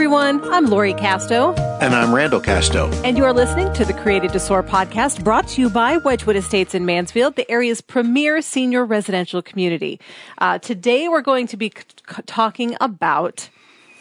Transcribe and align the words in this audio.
everyone. 0.00 0.42
I'm 0.50 0.64
Lori 0.64 0.94
Casto. 0.94 1.52
And 1.82 1.94
I'm 1.94 2.14
Randall 2.14 2.40
Casto. 2.40 2.90
And 3.04 3.18
you're 3.18 3.34
listening 3.34 3.70
to 3.74 3.84
the 3.84 3.92
Created 3.92 4.32
to 4.32 4.40
Soar 4.40 4.62
podcast 4.62 5.22
brought 5.22 5.46
to 5.48 5.60
you 5.60 5.68
by 5.68 5.98
Wedgewood 5.98 6.36
Estates 6.36 6.74
in 6.74 6.86
Mansfield, 6.86 7.36
the 7.36 7.48
area's 7.50 7.82
premier 7.82 8.40
senior 8.40 8.86
residential 8.86 9.42
community. 9.42 10.00
Uh, 10.38 10.58
today 10.58 11.10
we're 11.10 11.20
going 11.20 11.46
to 11.48 11.58
be 11.58 11.70
c- 11.76 12.22
talking 12.24 12.78
about 12.80 13.50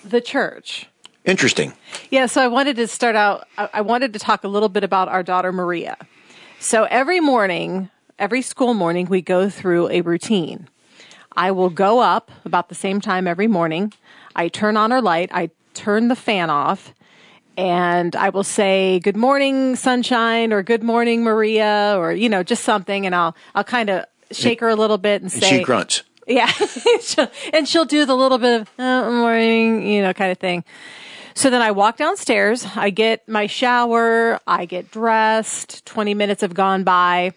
the 0.06 0.22
church. 0.22 0.88
Interesting. 1.26 1.74
Yeah, 2.12 2.28
so 2.28 2.42
I 2.42 2.48
wanted 2.48 2.78
to 2.78 2.88
start 2.88 3.18
out, 3.18 3.46
I-, 3.58 3.70
I 3.74 3.82
wanted 3.82 4.14
to 4.14 4.20
talk 4.20 4.46
a 4.46 4.48
little 4.48 4.70
bit 4.70 4.86
about 4.86 5.10
our 5.10 5.22
daughter 5.22 5.52
Maria. 5.52 5.98
So 6.62 6.86
every 6.86 7.20
morning, 7.20 7.90
every 8.18 8.42
school 8.42 8.74
morning, 8.74 9.08
we 9.08 9.22
go 9.22 9.50
through 9.50 9.90
a 9.90 10.00
routine. 10.00 10.70
I 11.36 11.52
will 11.52 11.70
go 11.70 12.00
up 12.00 12.32
about 12.46 12.70
the 12.70 12.76
same 12.76 13.02
time 13.02 13.28
every 13.28 13.48
morning. 13.48 13.92
I 14.34 14.48
turn 14.48 14.78
on 14.78 14.94
our 14.94 15.02
light. 15.02 15.30
I 15.34 15.50
turn 15.80 16.10
the 16.10 16.16
fan 16.16 16.50
off 16.50 16.94
and 17.58 18.16
I 18.16 18.30
will 18.30 18.44
say 18.44 19.00
good 19.00 19.16
morning 19.16 19.78
sunshine 19.78 20.52
or 20.52 20.62
good 20.62 20.84
morning 20.84 21.24
Maria 21.24 21.96
or 21.98 22.12
you 22.12 22.28
know 22.28 22.44
just 22.44 22.64
something 22.66 23.06
and 23.06 23.16
I'll 23.16 23.34
I'll 23.56 23.64
kind 23.64 23.90
of 23.90 24.06
shake 24.32 24.60
her 24.60 24.68
a 24.68 24.76
little 24.76 24.98
bit 24.98 25.22
and, 25.22 25.32
and 25.32 25.44
say 25.44 25.60
she 25.60 25.64
grunts. 25.64 26.04
Yeah. 26.28 26.52
and 27.54 27.68
she'll 27.68 27.86
do 27.86 28.06
the 28.06 28.16
little 28.16 28.38
bit 28.38 28.62
of 28.62 28.70
oh, 28.78 29.12
morning, 29.12 29.88
you 29.88 30.02
know, 30.02 30.14
kind 30.14 30.32
of 30.32 30.38
thing. 30.38 30.64
So 31.34 31.50
then 31.50 31.62
I 31.62 31.72
walk 31.72 31.98
downstairs, 31.98 32.68
I 32.76 32.90
get 32.90 33.28
my 33.28 33.48
shower, 33.48 34.40
I 34.46 34.66
get 34.66 34.92
dressed, 34.92 35.86
20 35.86 36.14
minutes 36.14 36.42
have 36.42 36.54
gone 36.54 36.84
by, 36.84 37.32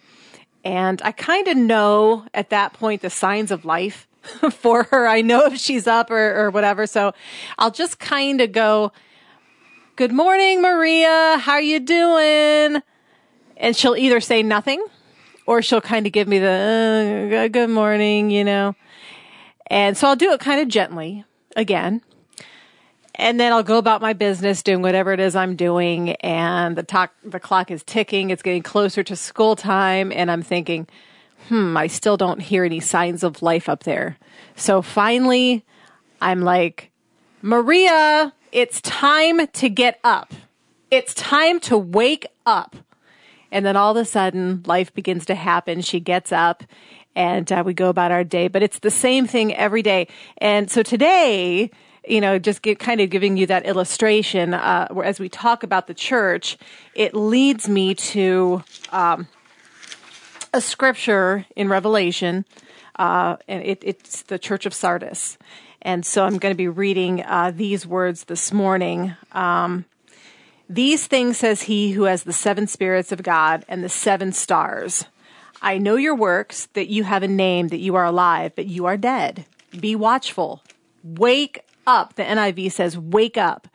and 0.63 1.01
I 1.03 1.11
kind 1.11 1.47
of 1.47 1.57
know 1.57 2.25
at 2.33 2.49
that 2.49 2.73
point 2.73 3.01
the 3.01 3.09
signs 3.09 3.49
of 3.49 3.65
life 3.65 4.07
for 4.51 4.83
her. 4.83 5.07
I 5.07 5.21
know 5.21 5.45
if 5.45 5.57
she's 5.57 5.87
up 5.87 6.11
or, 6.11 6.45
or 6.45 6.49
whatever. 6.49 6.87
So 6.87 7.13
I'll 7.57 7.71
just 7.71 7.99
kind 7.99 8.41
of 8.41 8.51
go, 8.51 8.91
good 9.95 10.11
morning, 10.11 10.61
Maria. 10.61 11.37
How 11.39 11.57
you 11.57 11.79
doing? 11.79 12.81
And 13.57 13.75
she'll 13.75 13.95
either 13.95 14.19
say 14.19 14.43
nothing 14.43 14.85
or 15.45 15.61
she'll 15.61 15.81
kind 15.81 16.05
of 16.05 16.11
give 16.11 16.27
me 16.27 16.39
the 16.39 17.43
uh, 17.43 17.47
good 17.49 17.69
morning, 17.69 18.31
you 18.31 18.43
know. 18.43 18.75
And 19.67 19.97
so 19.97 20.07
I'll 20.07 20.15
do 20.15 20.31
it 20.31 20.39
kind 20.39 20.61
of 20.61 20.67
gently 20.67 21.25
again. 21.55 22.01
And 23.15 23.39
then 23.39 23.53
I'll 23.53 23.63
go 23.63 23.77
about 23.77 24.01
my 24.01 24.13
business 24.13 24.63
doing 24.63 24.81
whatever 24.81 25.13
it 25.13 25.19
is 25.19 25.35
I'm 25.35 25.55
doing. 25.55 26.11
And 26.15 26.75
the, 26.75 26.81
talk, 26.81 27.13
the 27.23 27.39
clock 27.39 27.69
is 27.69 27.83
ticking. 27.83 28.31
It's 28.31 28.41
getting 28.41 28.63
closer 28.63 29.03
to 29.03 29.15
school 29.15 29.55
time. 29.55 30.11
And 30.11 30.31
I'm 30.31 30.41
thinking, 30.41 30.87
hmm, 31.49 31.75
I 31.77 31.87
still 31.87 32.17
don't 32.17 32.41
hear 32.41 32.63
any 32.63 32.79
signs 32.79 33.23
of 33.23 33.41
life 33.41 33.69
up 33.69 33.83
there. 33.83 34.17
So 34.55 34.81
finally, 34.81 35.65
I'm 36.21 36.41
like, 36.41 36.91
Maria, 37.41 38.33
it's 38.51 38.81
time 38.81 39.47
to 39.47 39.69
get 39.69 39.99
up. 40.03 40.33
It's 40.91 41.13
time 41.13 41.59
to 41.61 41.77
wake 41.77 42.27
up. 42.45 42.75
And 43.51 43.65
then 43.65 43.75
all 43.75 43.91
of 43.91 43.97
a 43.97 44.05
sudden, 44.05 44.63
life 44.65 44.93
begins 44.93 45.25
to 45.27 45.35
happen. 45.35 45.81
She 45.81 45.99
gets 45.99 46.31
up 46.31 46.63
and 47.15 47.51
uh, 47.51 47.63
we 47.65 47.73
go 47.73 47.89
about 47.89 48.11
our 48.11 48.23
day, 48.23 48.47
but 48.47 48.63
it's 48.63 48.79
the 48.79 48.89
same 48.89 49.27
thing 49.27 49.53
every 49.53 49.81
day. 49.81 50.07
And 50.39 50.71
so 50.71 50.81
today, 50.81 51.69
you 52.07 52.19
know, 52.19 52.39
just 52.39 52.61
get, 52.61 52.79
kind 52.79 53.01
of 53.01 53.09
giving 53.09 53.37
you 53.37 53.45
that 53.47 53.65
illustration, 53.65 54.53
uh, 54.53 54.87
as 55.03 55.19
we 55.19 55.29
talk 55.29 55.63
about 55.63 55.87
the 55.87 55.93
church, 55.93 56.57
it 56.95 57.13
leads 57.13 57.69
me 57.69 57.95
to, 57.95 58.63
um, 58.91 59.27
a 60.53 60.61
scripture 60.61 61.45
in 61.55 61.67
Revelation, 61.67 62.45
uh, 62.97 63.37
and 63.47 63.63
it, 63.63 63.79
it's 63.81 64.21
the 64.23 64.39
Church 64.39 64.65
of 64.65 64.73
Sardis. 64.73 65.37
And 65.81 66.05
so 66.05 66.23
I'm 66.23 66.37
going 66.37 66.53
to 66.53 66.57
be 66.57 66.67
reading 66.67 67.23
uh, 67.23 67.51
these 67.53 67.85
words 67.85 68.25
this 68.25 68.53
morning. 68.53 69.15
Um, 69.33 69.85
these 70.69 71.07
things 71.07 71.37
says 71.37 71.63
he 71.63 71.91
who 71.91 72.03
has 72.03 72.23
the 72.23 72.31
seven 72.31 72.67
spirits 72.67 73.11
of 73.11 73.23
God 73.23 73.65
and 73.67 73.83
the 73.83 73.89
seven 73.89 74.31
stars. 74.31 75.05
I 75.61 75.77
know 75.77 75.95
your 75.95 76.15
works, 76.15 76.67
that 76.73 76.87
you 76.87 77.03
have 77.03 77.23
a 77.23 77.27
name, 77.27 77.69
that 77.69 77.79
you 77.79 77.95
are 77.95 78.05
alive, 78.05 78.53
but 78.55 78.67
you 78.67 78.85
are 78.85 78.97
dead. 78.97 79.45
Be 79.77 79.95
watchful. 79.95 80.63
Wake 81.03 81.65
up. 81.85 82.15
The 82.15 82.23
NIV 82.23 82.71
says, 82.71 82.97
wake 82.97 83.37
up 83.37 83.67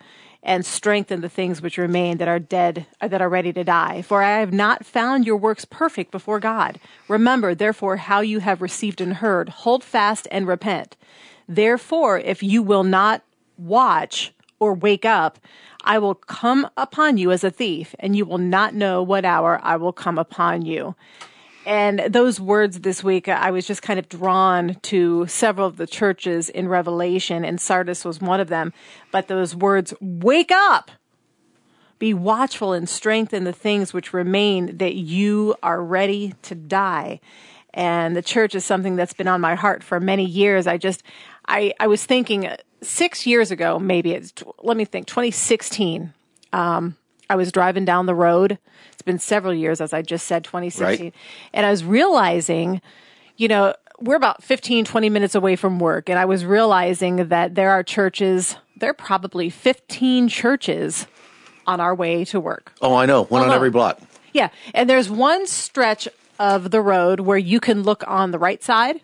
and 0.43 0.65
strengthen 0.65 1.21
the 1.21 1.29
things 1.29 1.61
which 1.61 1.79
remain 1.79 2.19
that 2.19 2.29
are 2.29 2.39
dead, 2.39 2.87
uh, 3.01 3.09
that 3.09 3.21
are 3.21 3.29
ready 3.29 3.53
to 3.53 3.65
die. 3.65 4.03
For 4.03 4.23
I 4.23 4.39
have 4.39 4.53
not 4.53 4.87
found 4.87 5.27
your 5.27 5.37
works 5.37 5.65
perfect 5.65 6.11
before 6.11 6.41
God. 6.41 6.79
Remember, 7.09 7.55
therefore, 7.55 7.97
how 7.97 8.21
you 8.21 8.39
have 8.41 8.63
received 8.63 9.01
and 9.01 9.15
heard. 9.15 9.49
Hold 9.49 9.83
fast 9.83 10.29
and 10.31 10.47
repent. 10.47 10.97
Therefore, 11.49 12.19
if 12.19 12.43
you 12.43 12.63
will 12.63 12.85
not 12.85 13.23
watch 13.57 14.33
or 14.61 14.75
wake 14.75 15.05
up, 15.05 15.39
I 15.85 15.99
will 15.99 16.15
come 16.15 16.69
upon 16.77 17.17
you 17.17 17.33
as 17.33 17.45
a 17.45 17.51
thief, 17.51 17.95
and 17.99 18.15
you 18.15 18.25
will 18.25 18.39
not 18.39 18.75
know 18.75 19.03
what 19.03 19.25
hour 19.25 19.61
I 19.63 19.77
will 19.77 19.93
come 19.93 20.19
upon 20.19 20.67
you. 20.67 20.95
And 21.69 21.99
those 22.09 22.41
words 22.41 22.81
this 22.81 23.05
week, 23.05 23.29
I 23.29 23.51
was 23.51 23.67
just 23.67 23.83
kind 23.83 23.99
of 23.99 24.09
drawn 24.09 24.77
to 24.85 25.27
several 25.27 25.67
of 25.67 25.77
the 25.77 25.87
churches 25.87 26.49
in 26.49 26.67
Revelation, 26.67 27.45
and 27.45 27.61
Sardis 27.61 28.07
was 28.07 28.23
one 28.23 28.41
of 28.41 28.49
them. 28.49 28.73
But 29.13 29.29
those 29.29 29.55
words, 29.55 29.93
wake 30.01 30.51
up! 30.51 30.91
Be 31.99 32.15
watchful 32.15 32.73
and 32.73 32.89
strengthen 32.89 33.45
the 33.45 33.53
things 33.53 33.93
which 33.93 34.15
remain 34.15 34.79
that 34.79 34.95
you 34.95 35.57
are 35.63 35.85
ready 35.85 36.33
to 36.41 36.55
die. 36.55 37.21
And 37.75 38.17
the 38.17 38.23
church 38.23 38.55
is 38.55 38.65
something 38.65 38.97
that's 38.97 39.13
been 39.13 39.29
on 39.29 39.43
my 39.43 39.55
heart 39.55 39.83
for 39.83 40.01
many 40.01 40.25
years. 40.25 40.67
I 40.67 40.79
just, 40.79 41.03
I, 41.49 41.75
I 41.79 41.87
was 41.87 42.03
thinking 42.03 42.49
six 42.81 43.27
years 43.27 43.51
ago, 43.51 43.79
maybe 43.79 44.13
it's, 44.13 44.33
let 44.63 44.79
me 44.79 44.87
think, 44.87 45.07
2016. 45.07 46.15
Um, 46.51 46.97
I 47.29 47.37
was 47.37 47.53
driving 47.53 47.85
down 47.85 48.07
the 48.07 48.15
road. 48.15 48.59
Been 49.09 49.19
several 49.19 49.55
years, 49.55 49.81
as 49.81 49.95
I 49.95 50.03
just 50.03 50.27
said, 50.27 50.45
2016. 50.45 51.07
Right. 51.07 51.15
And 51.55 51.65
I 51.65 51.71
was 51.71 51.83
realizing, 51.83 52.83
you 53.39 53.49
know, 53.49 53.75
we're 54.01 54.17
about 54.17 54.45
15, 54.45 54.85
20 54.85 55.09
minutes 55.09 55.35
away 55.35 55.57
from 55.57 55.79
work. 55.79 56.11
And 56.11 56.19
I 56.19 56.27
was 56.27 56.45
realizing 56.45 57.29
that 57.29 57.55
there 57.55 57.71
are 57.71 57.83
churches, 57.83 58.57
there 58.77 58.91
are 58.91 58.95
probably 58.95 59.49
15 59.49 60.29
churches 60.29 61.07
on 61.67 61.81
our 61.81 61.95
way 61.95 62.27
to 62.27 62.39
work. 62.39 62.75
Oh, 62.83 62.95
I 62.95 63.07
know. 63.07 63.25
One 63.25 63.41
on 63.41 63.49
uh-huh. 63.49 63.57
every 63.57 63.71
block. 63.71 63.99
Yeah. 64.35 64.51
And 64.75 64.91
there's 64.91 65.09
one 65.09 65.47
stretch 65.47 66.07
of 66.39 66.71
the 66.71 66.83
road 66.83 67.21
where 67.21 67.39
you 67.39 67.61
can 67.61 67.85
look 67.85 68.05
on 68.07 68.31
the 68.31 68.39
right 68.39 68.63
side 68.63 69.01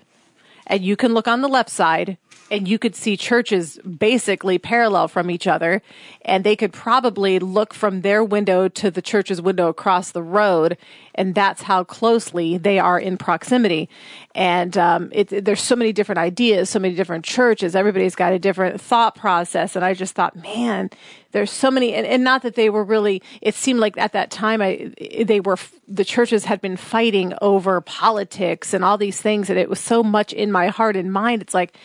and 0.66 0.84
you 0.84 0.96
can 0.96 1.14
look 1.14 1.26
on 1.26 1.40
the 1.40 1.48
left 1.48 1.70
side 1.70 2.18
and 2.50 2.68
you 2.68 2.78
could 2.78 2.94
see 2.94 3.16
churches 3.16 3.78
basically 3.78 4.58
parallel 4.58 5.08
from 5.08 5.30
each 5.30 5.46
other 5.46 5.82
and 6.22 6.44
they 6.44 6.56
could 6.56 6.72
probably 6.72 7.38
look 7.38 7.74
from 7.74 8.02
their 8.02 8.22
window 8.22 8.68
to 8.68 8.90
the 8.90 9.02
church's 9.02 9.40
window 9.40 9.68
across 9.68 10.12
the 10.12 10.22
road 10.22 10.76
and 11.14 11.34
that's 11.34 11.62
how 11.62 11.84
closely 11.84 12.58
they 12.58 12.78
are 12.78 12.98
in 12.98 13.16
proximity. 13.16 13.88
And 14.34 14.76
um, 14.76 15.10
it, 15.12 15.44
there's 15.44 15.62
so 15.62 15.76
many 15.76 15.92
different 15.92 16.18
ideas 16.18 16.70
so 16.70 16.78
many 16.78 16.94
different 16.94 17.24
churches. 17.24 17.74
Everybody's 17.74 18.14
got 18.14 18.32
a 18.32 18.38
different 18.38 18.80
thought 18.80 19.14
process 19.14 19.76
and 19.76 19.84
i 19.84 19.94
just 19.94 20.14
thought 20.14 20.36
man 20.36 20.90
there's 21.32 21.50
so 21.50 21.70
many 21.70 21.94
and, 21.94 22.06
and 22.06 22.22
not 22.22 22.42
that 22.42 22.54
they 22.54 22.70
were 22.70 22.84
really 22.84 23.20
it 23.40 23.54
seemed 23.54 23.80
like 23.80 23.98
at 23.98 24.12
that 24.12 24.30
time 24.30 24.62
I, 24.62 24.92
they 25.24 25.40
were 25.40 25.58
the 25.88 26.04
churches 26.04 26.44
had 26.44 26.60
been 26.60 26.76
fighting 26.76 27.34
over 27.42 27.80
politics 27.80 28.72
and 28.72 28.84
all 28.84 28.96
these 28.96 29.20
things 29.20 29.50
and 29.50 29.58
it 29.58 29.68
was 29.68 29.80
so 29.80 30.02
much 30.02 30.32
in 30.32 30.50
my 30.52 30.68
heart 30.68 30.96
and 30.96 31.12
mind. 31.12 31.42
It's 31.42 31.54
like 31.54 31.76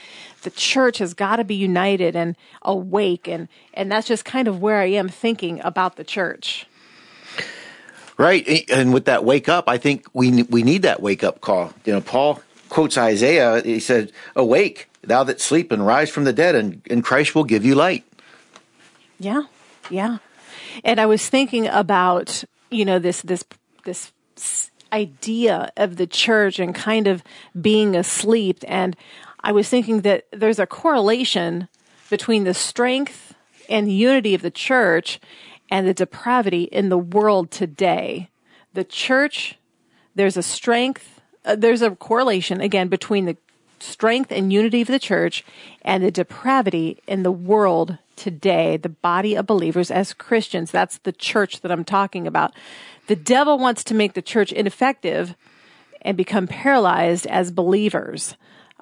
the 0.42 0.50
church 0.50 0.98
has 1.00 1.14
got 1.14 1.38
to 1.38 1.44
be 1.44 1.56
united 1.56 2.16
and 2.16 2.36
awake 2.62 3.28
and 3.28 3.48
and 3.74 3.92
that's 3.92 4.08
just 4.08 4.26
kind 4.26 4.48
of 4.48 4.62
where 4.62 4.80
I 4.80 4.86
am 4.86 5.10
thinking 5.10 5.62
about 5.64 5.96
the 5.96 6.04
church. 6.04 6.66
Right, 8.18 8.44
eh, 8.48 8.62
and 8.70 8.94
with 8.94 9.06
that 9.06 9.24
wake 9.24 9.48
up, 9.48 9.70
I 9.70 9.78
think 9.78 10.06
we 10.14 10.44
we 10.44 10.62
need 10.62 10.82
that 10.82 11.02
wake 11.02 11.24
up 11.24 11.40
call. 11.40 11.74
You 11.86 11.94
know, 11.94 12.02
Paul 12.02 12.42
quotes 12.68 12.98
Isaiah. 12.98 13.62
He 13.62 13.80
said, 13.80 14.12
"Awake, 14.36 14.90
thou 15.02 15.24
that 15.24 15.40
sleep, 15.40 15.72
and 15.72 15.86
rise 15.86 16.10
from 16.10 16.26
the 16.26 16.34
dead, 16.34 16.54
and, 16.54 16.82
and 16.90 17.02
Christ 17.02 17.34
will 17.34 17.46
give 17.46 17.64
you 17.64 17.76
light." 17.76 18.04
Yeah, 19.20 19.44
yeah. 19.90 20.18
And 20.84 21.00
I 21.00 21.06
was 21.06 21.30
thinking 21.30 21.68
about 21.68 22.44
you 22.70 22.84
know 22.84 23.00
this 23.00 23.22
this 23.22 23.46
this 23.86 24.12
idea 24.92 25.72
of 25.78 25.96
the 25.96 26.08
church 26.08 26.60
and 26.60 26.74
kind 26.74 27.08
of 27.08 27.24
being 27.60 27.96
asleep 27.96 28.64
and 28.68 28.96
I 29.42 29.52
was 29.52 29.70
thinking 29.70 30.02
that 30.02 30.26
there's 30.32 30.60
a 30.60 30.68
correlation 30.68 31.68
between 32.10 32.44
the 32.44 32.54
strength 32.54 33.36
and 33.70 33.92
unity 33.92 34.34
of 34.34 34.42
the 34.42 34.52
church 34.52 35.20
and 35.72 35.88
the 35.88 35.94
depravity 35.94 36.64
in 36.64 36.90
the 36.90 36.98
world 36.98 37.52
today. 37.52 38.30
The 38.74 38.84
church, 38.84 39.58
there's 40.16 40.38
a 40.38 40.44
strength, 40.44 41.22
uh, 41.46 41.56
there's 41.56 41.82
a 41.82 41.92
correlation 41.92 42.60
again 42.62 42.88
between 42.88 43.26
the 43.26 43.38
strength 43.80 44.32
and 44.32 44.52
unity 44.52 44.82
of 44.82 44.88
the 44.88 45.00
church 45.00 45.46
and 45.84 46.04
the 46.04 46.12
depravity 46.12 47.02
in 47.08 47.24
the 47.24 47.32
world 47.32 47.98
today, 48.16 48.76
the 48.76 48.90
body 48.90 49.36
of 49.36 49.46
believers 49.46 49.90
as 49.90 50.14
Christians. 50.14 50.72
That's 50.72 50.98
the 51.00 51.14
church 51.14 51.62
that 51.62 51.72
I'm 51.72 51.86
talking 51.86 52.28
about. 52.28 52.54
The 53.08 53.16
devil 53.16 53.58
wants 53.58 53.84
to 53.86 53.96
make 53.96 54.14
the 54.14 54.22
church 54.22 54.52
ineffective 54.52 55.36
and 56.02 56.18
become 56.18 56.48
paralyzed 56.48 57.26
as 57.28 57.52
believers. 57.52 58.36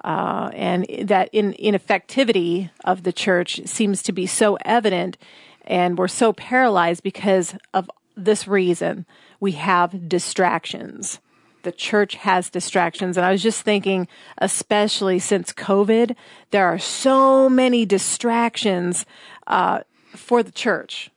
Uh, 0.04 0.50
and 0.54 0.86
that 1.02 1.28
in, 1.32 1.54
ineffectivity 1.54 2.70
of 2.84 3.02
the 3.02 3.12
church 3.12 3.60
seems 3.66 4.02
to 4.02 4.12
be 4.12 4.26
so 4.26 4.56
evident, 4.64 5.18
and 5.64 5.98
we're 5.98 6.08
so 6.08 6.32
paralyzed 6.32 7.02
because 7.02 7.54
of 7.74 7.90
this 8.16 8.46
reason. 8.46 9.06
We 9.40 9.52
have 9.52 10.08
distractions. 10.08 11.20
The 11.62 11.72
church 11.72 12.14
has 12.16 12.48
distractions. 12.48 13.16
And 13.16 13.26
I 13.26 13.32
was 13.32 13.42
just 13.42 13.62
thinking, 13.62 14.08
especially 14.38 15.18
since 15.18 15.52
COVID, 15.52 16.14
there 16.50 16.66
are 16.66 16.78
so 16.78 17.48
many 17.48 17.84
distractions 17.84 19.04
uh, 19.46 19.80
for 20.14 20.42
the 20.42 20.52
church. 20.52 21.10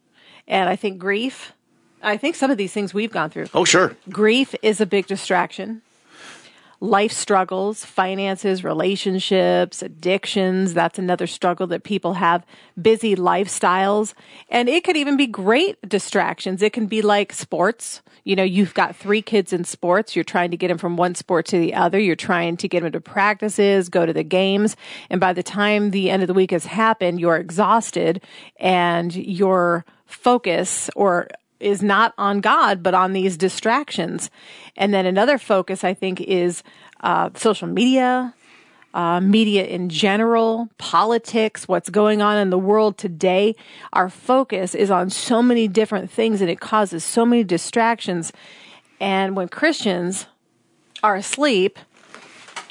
And 0.48 0.69
I 0.69 0.75
think 0.75 0.98
grief, 0.98 1.54
I 2.01 2.18
think 2.18 2.36
some 2.36 2.51
of 2.51 2.57
these 2.57 2.74
things 2.74 2.94
we've 2.94 3.12
gone 3.12 3.30
through. 3.30 3.48
Oh, 3.54 3.63
sure. 3.63 3.95
Grief 4.10 4.56
is 4.62 4.81
a 4.81 4.86
big 4.86 5.07
distraction 5.07 5.81
life 6.81 7.12
struggles, 7.12 7.86
finances, 7.86 8.63
relationships, 8.63 9.83
addictions. 9.83 10.74
That's 10.74 10.98
another 10.98 11.28
struggle 11.28 11.68
that 11.68 11.83
people 11.83 12.16
have, 12.16 12.44
busy 12.81 13.16
lifestyles. 13.16 14.16
And 14.50 14.68
it 14.68 14.83
could 14.83 14.98
even 14.98 15.16
be 15.16 15.28
great 15.28 15.78
distractions. 15.88 16.63
It 16.63 16.74
can 16.74 16.88
be 16.88 17.04
like 17.04 17.33
sports. 17.33 18.01
You 18.24 18.36
know, 18.36 18.44
you've 18.44 18.74
got 18.74 18.95
three 18.95 19.22
kids 19.22 19.54
in 19.54 19.63
sports. 19.63 20.16
You're 20.16 20.24
trying 20.24 20.50
to 20.51 20.57
get 20.57 20.69
them 20.69 20.80
from 20.80 20.98
one 20.98 21.13
sport 21.13 21.45
to 21.48 21.60
the 21.60 21.75
other. 21.75 22.00
You're 22.00 22.16
trying 22.16 22.57
to 22.57 22.68
get 22.68 22.81
them 22.81 22.92
to 22.92 23.00
practices, 23.00 23.88
go 23.88 24.07
to 24.07 24.13
the 24.13 24.24
games. 24.24 24.75
And 25.12 25.22
by 25.22 25.34
the 25.34 25.44
time 25.44 25.92
the 25.92 26.10
end 26.10 26.24
of 26.24 26.27
the 26.27 26.34
week 26.34 26.50
has 26.50 26.66
happened, 26.66 27.19
you're 27.19 27.38
exhausted 27.38 28.24
and 28.60 29.16
your 29.16 29.86
focus 30.07 30.89
or 30.95 31.27
is 31.62 31.81
not 31.81 32.13
on 32.18 32.42
God, 32.42 32.84
but 32.84 32.94
on 32.94 33.13
these 33.13 33.38
distractions. 33.38 34.30
And 34.75 34.94
then 34.94 35.06
another 35.06 35.38
focus, 35.38 35.84
I 35.84 35.94
think, 35.94 36.22
is 36.22 36.63
uh, 37.02 37.30
social 37.36 37.68
media, 37.68 38.34
uh, 38.94 39.22
media 39.22 39.66
in 39.66 39.90
general, 39.90 40.69
politics, 40.78 41.68
what's 41.68 41.90
going 41.90 42.22
on 42.22 42.38
in 42.38 42.50
the 42.50 42.58
world 42.58 42.98
today. 42.98 43.56
Our 43.94 44.10
focus 44.10 44.75
is 44.75 44.92
on 44.92 45.10
so 45.10 45.42
many 45.42 45.68
different 45.68 46.12
things 46.12 46.42
and 46.42 46.50
it 46.50 46.60
causes 46.60 47.04
so 47.04 47.25
many 47.25 47.44
distractions. 47.44 48.34
And 49.00 49.36
when 49.36 49.48
Christians 49.48 50.28
are 51.04 51.16
asleep 51.16 51.80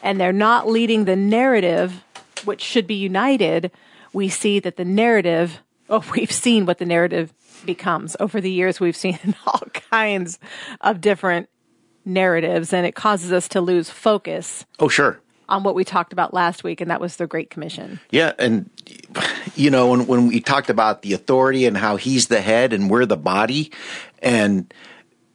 and 0.02 0.20
they're 0.20 0.32
not 0.32 0.68
leading 0.68 1.04
the 1.04 1.16
narrative, 1.16 2.04
which 2.44 2.60
should 2.60 2.86
be 2.86 2.94
united, 2.94 3.70
we 4.12 4.28
see 4.28 4.58
that 4.60 4.76
the 4.76 4.84
narrative, 4.84 5.60
oh, 5.88 6.04
we've 6.14 6.32
seen 6.32 6.66
what 6.66 6.78
the 6.78 6.86
narrative 6.86 7.32
becomes. 7.66 8.16
Over 8.20 8.40
the 8.40 8.50
years, 8.50 8.80
we've 8.80 8.96
seen 8.96 9.18
all 9.46 9.62
kinds 9.90 10.38
of 10.80 11.00
different 11.00 11.48
narratives, 12.04 12.72
and 12.72 12.86
it 12.86 12.94
causes 12.94 13.32
us 13.32 13.48
to 13.48 13.60
lose 13.60 13.90
focus. 13.90 14.64
Oh, 14.78 14.88
sure. 14.88 15.20
On 15.48 15.62
what 15.64 15.74
we 15.74 15.84
talked 15.84 16.12
about 16.12 16.32
last 16.32 16.62
week, 16.62 16.80
and 16.80 16.90
that 16.90 17.00
was 17.00 17.16
the 17.16 17.26
Great 17.26 17.50
Commission. 17.50 17.98
Yeah, 18.10 18.32
and 18.38 18.70
you 19.56 19.68
know 19.68 19.88
when 19.88 20.06
when 20.06 20.28
we 20.28 20.40
talked 20.40 20.70
about 20.70 21.02
the 21.02 21.12
authority 21.12 21.66
and 21.66 21.76
how 21.76 21.96
he's 21.96 22.28
the 22.28 22.40
head 22.40 22.72
and 22.72 22.88
we're 22.88 23.04
the 23.04 23.16
body, 23.16 23.72
and 24.20 24.72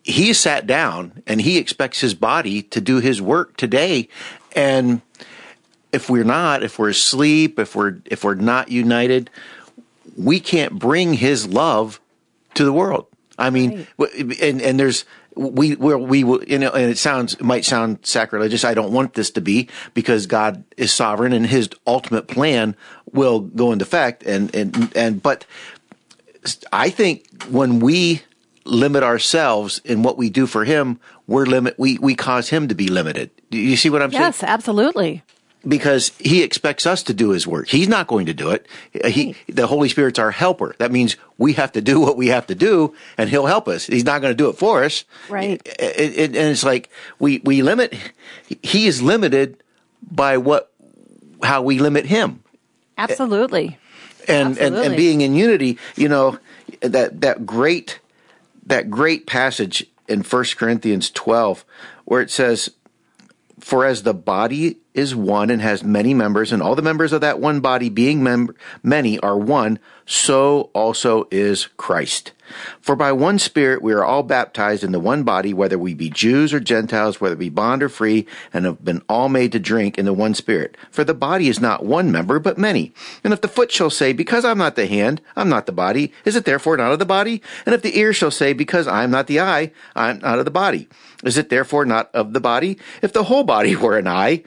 he 0.03 0.31
sat 0.31 0.67
down 0.67 1.21
and 1.27 1.41
he 1.41 1.57
expects 1.57 1.99
his 1.99 2.13
body 2.13 2.61
to 2.61 2.79
do 2.79 3.01
his 3.01 3.21
work 3.21 3.57
today, 3.57 4.07
and 4.55 5.01
if 5.91 6.09
we're 6.09 6.23
not, 6.23 6.63
if 6.63 6.79
we're 6.79 6.89
asleep, 6.89 7.59
if 7.59 7.75
we're 7.75 7.97
if 8.05 8.23
we're 8.23 8.35
not 8.35 8.69
united, 8.69 9.29
we 10.17 10.39
can't 10.39 10.77
bring 10.79 11.13
his 11.13 11.47
love 11.47 11.99
to 12.55 12.65
the 12.65 12.73
world. 12.73 13.07
I 13.37 13.49
mean, 13.49 13.85
right. 13.97 14.39
and 14.41 14.61
and 14.61 14.79
there's 14.79 15.05
we 15.35 15.75
we 15.75 15.95
we 15.95 16.19
you 16.19 16.57
know, 16.57 16.71
and 16.71 16.89
it 16.89 16.97
sounds 16.97 17.33
it 17.33 17.43
might 17.43 17.65
sound 17.65 17.99
sacrilegious. 18.03 18.63
I 18.63 18.73
don't 18.73 18.93
want 18.93 19.13
this 19.13 19.29
to 19.31 19.41
be 19.41 19.69
because 19.93 20.25
God 20.25 20.63
is 20.77 20.93
sovereign 20.93 21.33
and 21.33 21.45
His 21.45 21.69
ultimate 21.85 22.27
plan 22.27 22.75
will 23.11 23.41
go 23.41 23.71
into 23.71 23.83
effect. 23.83 24.23
And 24.23 24.53
and 24.55 24.91
and 24.95 25.21
but 25.21 25.45
I 26.71 26.89
think 26.89 27.43
when 27.49 27.79
we 27.79 28.21
limit 28.63 29.03
ourselves 29.03 29.79
in 29.83 30.01
what 30.01 30.17
we 30.17 30.29
do 30.29 30.47
for 30.47 30.63
Him, 30.63 30.99
we're 31.27 31.45
limit 31.45 31.75
we 31.77 31.97
we 31.97 32.15
cause 32.15 32.49
Him 32.49 32.69
to 32.69 32.75
be 32.75 32.87
limited. 32.87 33.31
Do 33.51 33.57
you 33.57 33.75
see 33.75 33.89
what 33.89 34.01
I'm 34.01 34.11
yes, 34.11 34.37
saying? 34.37 34.49
Yes, 34.49 34.53
absolutely 34.55 35.23
because 35.67 36.09
he 36.19 36.43
expects 36.43 36.85
us 36.85 37.03
to 37.03 37.13
do 37.13 37.29
his 37.29 37.47
work. 37.47 37.67
He's 37.67 37.87
not 37.87 38.07
going 38.07 38.27
to 38.27 38.33
do 38.33 38.51
it. 38.51 38.67
Uh, 39.03 39.09
he, 39.09 39.35
the 39.47 39.67
Holy 39.67 39.89
Spirit's 39.89 40.19
our 40.19 40.31
helper. 40.31 40.75
That 40.77 40.91
means 40.91 41.17
we 41.37 41.53
have 41.53 41.71
to 41.73 41.81
do 41.81 41.99
what 42.01 42.17
we 42.17 42.27
have 42.27 42.47
to 42.47 42.55
do 42.55 42.93
and 43.17 43.29
he'll 43.29 43.45
help 43.45 43.67
us. 43.67 43.87
He's 43.87 44.05
not 44.05 44.21
going 44.21 44.31
to 44.31 44.37
do 44.37 44.49
it 44.49 44.57
for 44.57 44.83
us. 44.83 45.05
Right. 45.29 45.61
Uh, 45.67 45.85
uh, 45.85 45.91
it, 45.97 46.17
it, 46.17 46.25
and 46.35 46.49
it's 46.49 46.63
like 46.63 46.89
we, 47.19 47.39
we 47.39 47.61
limit, 47.61 47.95
he 48.61 48.87
is 48.87 49.01
limited 49.01 49.63
by 50.01 50.37
what, 50.37 50.71
how 51.41 51.61
we 51.61 51.79
limit 51.79 52.05
him. 52.05 52.43
Absolutely. 52.97 53.77
And, 54.27 54.49
Absolutely. 54.49 54.65
and, 54.65 54.75
and 54.87 54.95
being 54.95 55.21
in 55.21 55.35
unity, 55.35 55.77
you 55.95 56.09
know, 56.09 56.39
that, 56.81 57.21
that 57.21 57.45
great, 57.45 57.99
that 58.65 58.89
great 58.89 59.27
passage 59.27 59.85
in 60.07 60.23
First 60.23 60.57
Corinthians 60.57 61.09
12 61.11 61.65
where 62.05 62.21
it 62.21 62.29
says, 62.29 62.69
for 63.59 63.85
as 63.85 64.03
the 64.03 64.13
body 64.13 64.77
is 64.95 65.15
one 65.15 65.49
and 65.49 65.61
has 65.61 65.83
many 65.83 66.13
members, 66.13 66.51
and 66.51 66.63
all 66.63 66.75
the 66.75 66.81
members 66.81 67.13
of 67.13 67.21
that 67.21 67.39
one 67.39 67.59
body, 67.59 67.89
being 67.89 68.23
mem- 68.23 68.55
many, 68.81 69.19
are 69.19 69.37
one, 69.37 69.77
so 70.05 70.69
also 70.73 71.27
is 71.31 71.67
Christ. 71.77 72.31
For 72.79 72.95
by 72.95 73.11
one 73.11 73.39
Spirit 73.39 73.81
we 73.81 73.93
are 73.93 74.03
all 74.03 74.23
baptized 74.23 74.83
in 74.83 74.91
the 74.91 74.99
one 74.99 75.23
body, 75.23 75.53
whether 75.53 75.79
we 75.79 75.93
be 75.93 76.09
Jews 76.09 76.53
or 76.53 76.59
Gentiles, 76.59 77.19
whether 77.19 77.35
we 77.35 77.45
be 77.45 77.49
bond 77.49 77.81
or 77.81 77.89
free, 77.89 78.27
and 78.53 78.65
have 78.65 78.83
been 78.85 79.01
all 79.09 79.29
made 79.29 79.51
to 79.53 79.59
drink 79.59 79.97
in 79.97 80.05
the 80.05 80.13
one 80.13 80.33
Spirit. 80.33 80.77
For 80.91 81.03
the 81.03 81.13
body 81.13 81.47
is 81.47 81.59
not 81.59 81.85
one 81.85 82.11
member, 82.11 82.39
but 82.39 82.57
many. 82.57 82.93
And 83.23 83.33
if 83.33 83.41
the 83.41 83.47
foot 83.47 83.71
shall 83.71 83.89
say, 83.89 84.13
Because 84.13 84.45
I'm 84.45 84.59
not 84.59 84.75
the 84.75 84.87
hand, 84.87 85.21
I'm 85.35 85.49
not 85.49 85.65
the 85.65 85.71
body, 85.71 86.13
is 86.23 86.35
it 86.35 86.45
therefore 86.45 86.77
not 86.77 86.91
of 86.91 86.99
the 86.99 87.05
body? 87.05 87.41
And 87.65 87.73
if 87.73 87.81
the 87.81 87.97
ear 87.97 88.13
shall 88.13 88.31
say, 88.31 88.53
Because 88.53 88.87
I 88.87 89.03
am 89.03 89.11
not 89.11 89.27
the 89.27 89.39
eye, 89.39 89.71
I 89.95 90.11
am 90.11 90.19
not 90.19 90.39
of 90.39 90.45
the 90.45 90.51
body, 90.51 90.87
is 91.23 91.37
it 91.37 91.49
therefore 91.49 91.85
not 91.85 92.13
of 92.13 92.33
the 92.33 92.39
body? 92.39 92.77
If 93.01 93.13
the 93.13 93.23
whole 93.23 93.43
body 93.43 93.75
were 93.75 93.97
an 93.97 94.07
eye, 94.07 94.43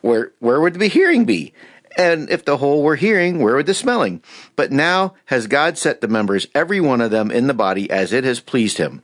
where 0.00 0.32
where 0.38 0.60
would 0.60 0.74
the 0.74 0.88
hearing 0.88 1.24
be? 1.24 1.52
And 1.98 2.30
if 2.30 2.44
the 2.44 2.58
whole 2.58 2.84
were 2.84 2.94
hearing, 2.94 3.40
where 3.40 3.56
would 3.56 3.66
the 3.66 3.74
smelling? 3.74 4.22
But 4.54 4.70
now 4.70 5.14
has 5.26 5.48
God 5.48 5.76
set 5.76 6.00
the 6.00 6.06
members, 6.06 6.46
every 6.54 6.80
one 6.80 7.00
of 7.00 7.10
them, 7.10 7.32
in 7.32 7.48
the 7.48 7.54
body 7.54 7.90
as 7.90 8.12
it 8.12 8.22
has 8.22 8.38
pleased 8.38 8.78
him. 8.78 9.02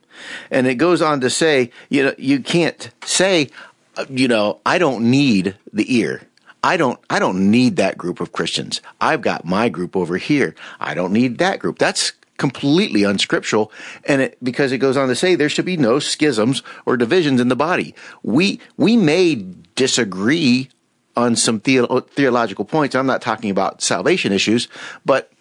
And 0.50 0.68
it 0.68 0.76
goes 0.76 1.02
on 1.02 1.20
to 1.20 1.28
say, 1.28 1.72
you 1.88 2.04
know, 2.04 2.14
you 2.18 2.38
can't 2.38 2.90
say, 3.04 3.50
uh, 3.96 4.04
you 4.08 4.28
know, 4.28 4.60
I 4.64 4.78
don't 4.78 5.10
need 5.10 5.56
the 5.72 5.96
ear. 5.96 6.22
I 6.62 6.76
don't, 6.76 6.98
I 7.10 7.18
don't 7.18 7.50
need 7.50 7.76
that 7.76 7.98
group 7.98 8.20
of 8.20 8.32
Christians. 8.32 8.80
I've 9.00 9.22
got 9.22 9.44
my 9.44 9.68
group 9.68 9.96
over 9.96 10.16
here. 10.16 10.54
I 10.78 10.94
don't 10.94 11.12
need 11.12 11.38
that 11.38 11.58
group. 11.58 11.78
That's 11.78 12.12
completely 12.36 13.04
unscriptural 13.04 13.70
and 14.06 14.20
it 14.20 14.36
because 14.42 14.72
it 14.72 14.78
goes 14.78 14.96
on 14.96 15.06
to 15.06 15.14
say 15.14 15.36
there 15.36 15.48
should 15.48 15.64
be 15.64 15.76
no 15.76 16.00
schisms 16.00 16.64
or 16.84 16.96
divisions 16.96 17.40
in 17.40 17.46
the 17.46 17.54
body 17.54 17.94
we 18.24 18.58
we 18.76 18.96
may 18.96 19.46
disagree 19.76 20.68
on 21.16 21.36
some 21.36 21.60
the- 21.60 22.04
theological 22.10 22.64
points. 22.64 22.94
I'm 22.94 23.06
not 23.06 23.22
talking 23.22 23.50
about 23.50 23.82
salvation 23.82 24.32
issues, 24.32 24.68
but 25.04 25.32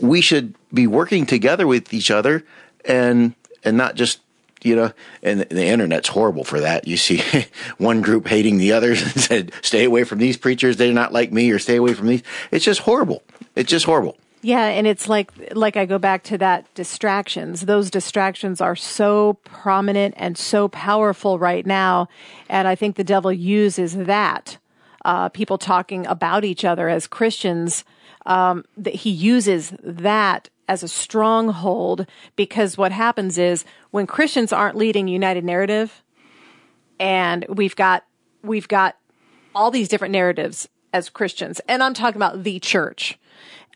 we 0.00 0.20
should 0.20 0.54
be 0.72 0.86
working 0.86 1.26
together 1.26 1.66
with 1.66 1.92
each 1.92 2.10
other 2.10 2.44
and 2.84 3.34
and 3.64 3.76
not 3.76 3.94
just 3.94 4.20
you 4.62 4.74
know 4.74 4.92
and 5.22 5.40
the 5.42 5.66
internet's 5.66 6.08
horrible 6.08 6.44
for 6.44 6.60
that 6.60 6.86
you 6.86 6.96
see 6.96 7.22
one 7.78 8.00
group 8.00 8.26
hating 8.26 8.58
the 8.58 8.72
others 8.72 9.02
and 9.14 9.20
said 9.20 9.52
stay 9.62 9.84
away 9.84 10.04
from 10.04 10.18
these 10.18 10.36
preachers 10.36 10.76
they're 10.76 10.92
not 10.92 11.12
like 11.12 11.32
me 11.32 11.50
or 11.50 11.58
stay 11.58 11.76
away 11.76 11.94
from 11.94 12.06
these 12.06 12.22
it's 12.50 12.64
just 12.64 12.80
horrible 12.80 13.22
it's 13.56 13.70
just 13.70 13.86
horrible 13.86 14.16
yeah, 14.40 14.66
and 14.66 14.86
it's 14.86 15.08
like 15.08 15.32
like 15.52 15.76
I 15.76 15.84
go 15.84 15.98
back 15.98 16.22
to 16.24 16.38
that 16.38 16.72
distractions. 16.74 17.62
Those 17.62 17.90
distractions 17.90 18.60
are 18.60 18.76
so 18.76 19.34
prominent 19.44 20.14
and 20.16 20.38
so 20.38 20.68
powerful 20.68 21.38
right 21.38 21.66
now, 21.66 22.08
and 22.48 22.68
I 22.68 22.76
think 22.76 22.96
the 22.96 23.04
devil 23.04 23.32
uses 23.32 23.96
that 23.96 24.58
uh, 25.04 25.28
people 25.28 25.58
talking 25.58 26.06
about 26.06 26.44
each 26.44 26.64
other 26.64 26.88
as 26.88 27.06
Christians, 27.06 27.84
um, 28.26 28.64
that 28.76 28.94
he 28.94 29.10
uses 29.10 29.74
that 29.82 30.48
as 30.68 30.82
a 30.82 30.88
stronghold 30.88 32.06
because 32.36 32.76
what 32.76 32.92
happens 32.92 33.38
is 33.38 33.64
when 33.90 34.06
Christians 34.06 34.52
aren't 34.52 34.76
leading 34.76 35.08
united 35.08 35.44
narrative, 35.44 36.02
and 37.00 37.46
we've 37.48 37.76
got 37.76 38.04
we've 38.42 38.68
got 38.68 38.96
all 39.54 39.70
these 39.70 39.88
different 39.88 40.12
narratives 40.12 40.68
as 40.92 41.08
Christians, 41.08 41.60
and 41.68 41.82
I'm 41.82 41.94
talking 41.94 42.16
about 42.16 42.44
the 42.44 42.60
church. 42.60 43.18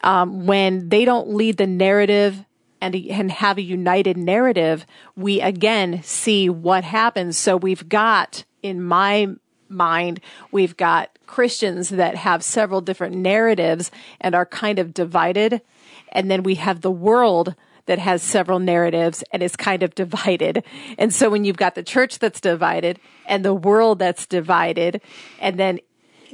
Um, 0.05 0.47
when 0.47 0.89
they 0.89 1.05
don't 1.05 1.29
lead 1.29 1.59
the 1.59 1.67
narrative 1.67 2.45
and, 2.81 2.95
and 2.95 3.31
have 3.31 3.57
a 3.57 3.63
united 3.63 4.17
narrative, 4.17 4.85
we 5.17 5.41
again 5.41 6.03
see 6.03 6.51
what 6.51 6.83
happens. 6.83 7.39
So 7.39 7.57
we've 7.57 7.89
got 7.89 8.45
in 8.63 8.83
my 8.83 9.29
mind, 9.73 10.21
we've 10.51 10.77
got 10.77 11.19
Christians 11.27 11.89
that 11.91 12.15
have 12.17 12.45
several 12.45 12.81
different 12.81 13.17
narratives 13.17 13.91
and 14.21 14.35
are 14.35 14.47
kind 14.47 14.79
of 14.79 14.95
divided. 14.95 15.61
And 16.13 16.31
then 16.31 16.43
we 16.43 16.57
have 16.57 16.81
the 16.81 16.91
world 16.91 17.55
that 17.87 17.99
has 17.99 18.23
several 18.23 18.59
narratives 18.59 19.25
and 19.33 19.43
is 19.43 19.57
kind 19.57 19.83
of 19.83 19.95
divided. 19.95 20.65
And 20.99 21.13
so 21.13 21.31
when 21.31 21.45
you've 21.45 21.57
got 21.57 21.75
the 21.75 21.83
church 21.83 22.19
that's 22.19 22.41
divided 22.41 23.01
and 23.27 23.45
the 23.45 23.55
world 23.55 23.99
that's 23.99 24.27
divided, 24.27 25.01
and 25.41 25.59
then 25.59 25.81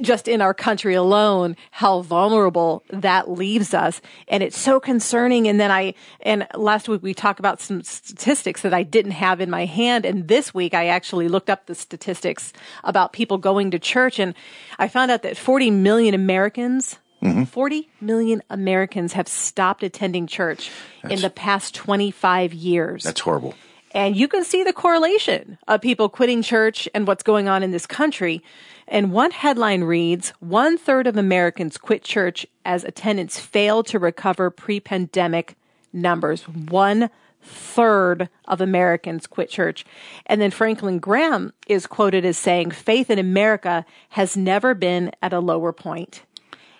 just 0.01 0.27
in 0.27 0.41
our 0.41 0.53
country 0.53 0.93
alone, 0.93 1.55
how 1.71 2.01
vulnerable 2.01 2.83
that 2.89 3.29
leaves 3.29 3.73
us. 3.73 4.01
And 4.27 4.43
it's 4.43 4.57
so 4.57 4.79
concerning. 4.79 5.47
And 5.47 5.59
then 5.59 5.71
I, 5.71 5.93
and 6.21 6.47
last 6.55 6.87
week 6.89 7.03
we 7.03 7.13
talked 7.13 7.39
about 7.39 7.61
some 7.61 7.83
statistics 7.83 8.61
that 8.61 8.73
I 8.73 8.83
didn't 8.83 9.11
have 9.11 9.41
in 9.41 9.49
my 9.49 9.65
hand. 9.65 10.05
And 10.05 10.27
this 10.27 10.53
week 10.53 10.73
I 10.73 10.87
actually 10.87 11.27
looked 11.27 11.49
up 11.49 11.65
the 11.65 11.75
statistics 11.75 12.53
about 12.83 13.13
people 13.13 13.37
going 13.37 13.71
to 13.71 13.79
church 13.79 14.19
and 14.19 14.33
I 14.77 14.87
found 14.87 15.11
out 15.11 15.23
that 15.23 15.37
40 15.37 15.71
million 15.71 16.13
Americans 16.13 16.97
Mm-hmm. 17.21 17.43
40 17.43 17.89
million 17.99 18.41
Americans 18.49 19.13
have 19.13 19.27
stopped 19.27 19.83
attending 19.83 20.25
church 20.25 20.71
that's, 21.01 21.15
in 21.15 21.21
the 21.21 21.29
past 21.29 21.75
25 21.75 22.53
years. 22.53 23.03
That's 23.03 23.19
horrible. 23.19 23.55
And 23.91 24.15
you 24.15 24.27
can 24.27 24.43
see 24.43 24.63
the 24.63 24.73
correlation 24.73 25.57
of 25.67 25.81
people 25.81 26.09
quitting 26.09 26.41
church 26.43 26.87
and 26.93 27.07
what's 27.07 27.23
going 27.23 27.47
on 27.47 27.63
in 27.63 27.71
this 27.71 27.87
country. 27.87 28.43
And 28.87 29.11
one 29.11 29.31
headline 29.31 29.83
reads, 29.83 30.29
one 30.39 30.77
third 30.77 31.07
of 31.07 31.17
Americans 31.17 31.77
quit 31.77 32.03
church 32.03 32.45
as 32.65 32.83
attendance 32.83 33.39
failed 33.39 33.87
to 33.87 33.99
recover 33.99 34.49
pre-pandemic 34.49 35.55
numbers. 35.91 36.47
One 36.47 37.09
third 37.41 38.29
of 38.47 38.61
Americans 38.61 39.25
quit 39.25 39.49
church. 39.49 39.85
And 40.25 40.39
then 40.39 40.51
Franklin 40.51 40.99
Graham 40.99 41.53
is 41.67 41.87
quoted 41.87 42.25
as 42.25 42.37
saying, 42.37 42.71
faith 42.71 43.09
in 43.09 43.17
America 43.17 43.85
has 44.09 44.37
never 44.37 44.73
been 44.73 45.11
at 45.21 45.33
a 45.33 45.39
lower 45.39 45.73
point. 45.73 46.23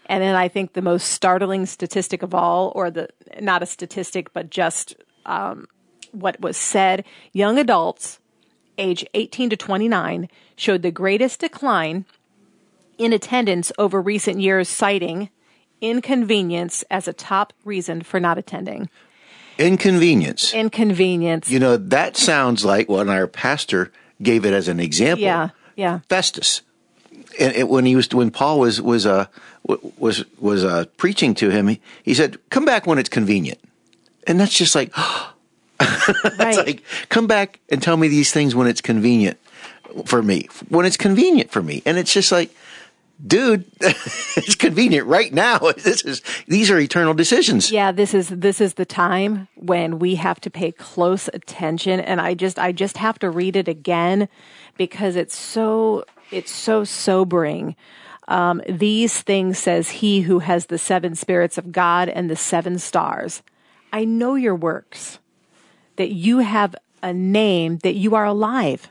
And 0.06 0.22
then 0.22 0.36
I 0.36 0.48
think 0.48 0.74
the 0.74 0.82
most 0.82 1.10
startling 1.10 1.66
statistic 1.66 2.24
of 2.24 2.34
all, 2.36 2.72
or 2.76 2.92
the 2.92 3.10
not 3.40 3.64
a 3.64 3.68
statistic, 3.68 4.34
but 4.34 4.50
just 4.50 4.96
um, 5.26 5.68
what 6.12 6.40
was 6.42 6.58
said, 6.58 7.04
young 7.34 7.58
adults 7.58 8.20
age 8.78 9.06
18 9.14 9.50
to 9.52 9.58
29 9.58 10.30
showed 10.56 10.82
the 10.82 10.92
greatest 10.92 11.40
decline 11.40 12.06
in 12.98 13.14
attendance 13.14 13.72
over 13.78 14.02
recent 14.02 14.40
years, 14.40 14.70
citing 14.70 15.30
inconvenience 15.82 16.84
as 16.92 17.08
a 17.08 17.14
top 17.14 17.54
reason 17.64 18.02
for 18.02 18.20
not 18.20 18.38
attending. 18.38 18.90
Inconvenience. 19.58 20.54
Inconvenience. 20.54 21.50
You 21.50 21.60
know, 21.60 21.78
that 21.78 22.16
sounds 22.16 22.64
like 22.64 22.88
what 22.88 23.08
our 23.10 23.28
pastor 23.28 23.92
gave 24.22 24.46
it 24.46 24.54
as 24.54 24.68
an 24.68 24.80
example. 24.80 25.24
Yeah, 25.24 25.50
yeah. 25.76 26.00
Festus. 26.10 26.62
And 27.40 27.54
it, 27.56 27.70
when 27.70 27.86
he 27.86 27.96
was 27.96 28.10
when 28.10 28.32
Paul 28.32 28.60
was 28.60 28.82
was 28.82 29.06
uh 29.06 29.28
was 29.98 30.24
was 30.40 30.64
uh 30.64 30.86
preaching 30.98 31.36
to 31.36 31.50
him, 31.50 31.68
he, 31.68 31.82
he 32.04 32.14
said, 32.14 32.38
"Come 32.50 32.66
back 32.66 32.88
when 32.88 32.98
it's 32.98 33.10
convenient," 33.10 33.60
and 34.26 34.40
that's 34.40 34.54
just 34.54 34.76
like, 34.76 34.94
right. 36.40 36.58
like, 36.58 36.84
come 37.10 37.28
back 37.28 37.60
and 37.70 37.82
tell 37.82 37.98
me 37.98 38.08
these 38.08 38.32
things 38.32 38.56
when 38.56 38.68
it's 38.68 38.82
convenient 38.82 39.38
for 40.06 40.22
me, 40.22 40.48
when 40.70 40.86
it's 40.86 40.98
convenient 40.98 41.52
for 41.52 41.62
me, 41.62 41.82
and 41.86 41.98
it's 41.98 42.14
just 42.14 42.32
like, 42.32 42.54
dude, 43.26 43.66
it's 43.82 44.56
convenient 44.56 45.08
right 45.08 45.34
now. 45.34 45.60
This 45.80 46.02
is 46.04 46.22
these 46.48 46.70
are 46.70 46.80
eternal 46.80 47.14
decisions. 47.14 47.72
Yeah, 47.72 47.92
this 47.92 48.14
is 48.14 48.30
this 48.30 48.60
is 48.62 48.76
the 48.76 48.86
time 48.86 49.48
when 49.56 50.00
we 50.00 50.16
have 50.16 50.40
to 50.42 50.50
pay 50.50 50.72
close 50.72 51.30
attention, 51.34 52.00
and 52.00 52.20
I 52.20 52.34
just 52.34 52.60
I 52.60 52.72
just 52.72 52.98
have 52.98 53.18
to 53.20 53.30
read 53.30 53.56
it 53.56 53.68
again 53.68 54.28
because 54.78 55.16
it's 55.16 55.36
so 55.38 56.06
it's 56.32 56.52
so 56.52 56.84
sobering. 56.84 57.76
Um, 58.28 58.62
these 58.70 59.22
things 59.22 59.58
says 59.58 59.90
he 59.90 60.22
who 60.22 60.40
has 60.40 60.68
the 60.68 60.78
seven 60.78 61.16
spirits 61.16 61.58
of 61.58 61.72
God 61.72 62.10
and 62.10 62.30
the 62.30 62.36
seven 62.36 62.78
stars. 62.78 63.42
I 63.92 64.06
know 64.06 64.36
your 64.36 64.54
works, 64.54 65.18
that 66.00 66.12
you 66.12 66.40
have 66.40 66.78
a 67.04 67.12
name, 67.12 67.78
that 67.80 67.96
you 67.96 68.16
are 68.16 68.24
alive, 68.24 68.90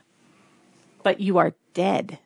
but 1.01 1.19
you 1.19 1.39
are 1.39 1.55
dead. 1.73 2.19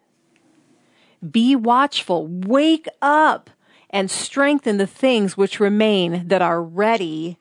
Be 1.32 1.56
watchful, 1.56 2.28
wake 2.28 2.90
up, 3.02 3.50
and 3.90 4.12
strengthen 4.12 4.76
the 4.76 4.86
things 4.86 5.38
which 5.38 5.62
remain 5.62 6.28
that 6.28 6.42
are 6.42 6.62
ready. 6.62 7.38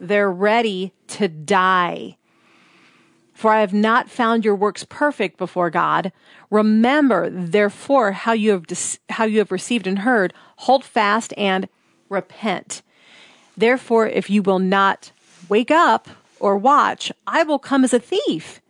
They're 0.00 0.32
ready 0.32 0.94
to 1.08 1.28
die. 1.28 2.16
For 3.34 3.50
I 3.50 3.60
have 3.60 3.74
not 3.74 4.08
found 4.08 4.42
your 4.42 4.54
works 4.54 4.86
perfect 4.88 5.36
before 5.36 5.68
God. 5.68 6.12
Remember, 6.48 7.28
therefore, 7.28 8.12
how 8.12 8.32
you 8.32 8.52
have 8.52 8.66
dis- 8.66 9.00
how 9.10 9.24
you 9.24 9.36
have 9.40 9.52
received 9.52 9.86
and 9.86 9.98
heard. 9.98 10.32
Hold 10.56 10.82
fast 10.82 11.34
and 11.36 11.68
repent. 12.08 12.80
Therefore, 13.54 14.06
if 14.06 14.30
you 14.30 14.40
will 14.40 14.58
not 14.58 15.12
wake 15.50 15.70
up 15.70 16.08
or 16.40 16.56
watch, 16.56 17.12
I 17.26 17.42
will 17.42 17.58
come 17.58 17.84
as 17.84 17.92
a 17.92 18.00
thief 18.00 18.60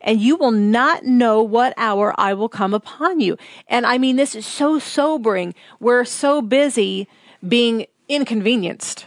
and 0.00 0.20
you 0.20 0.36
will 0.36 0.50
not 0.50 1.04
know 1.04 1.42
what 1.42 1.74
hour 1.76 2.14
I 2.18 2.34
will 2.34 2.48
come 2.48 2.74
upon 2.74 3.20
you. 3.20 3.36
And 3.68 3.86
I 3.86 3.98
mean, 3.98 4.16
this 4.16 4.34
is 4.34 4.46
so 4.46 4.78
sobering. 4.78 5.54
We're 5.78 6.04
so 6.04 6.40
busy 6.42 7.08
being 7.46 7.86
inconvenienced, 8.08 9.06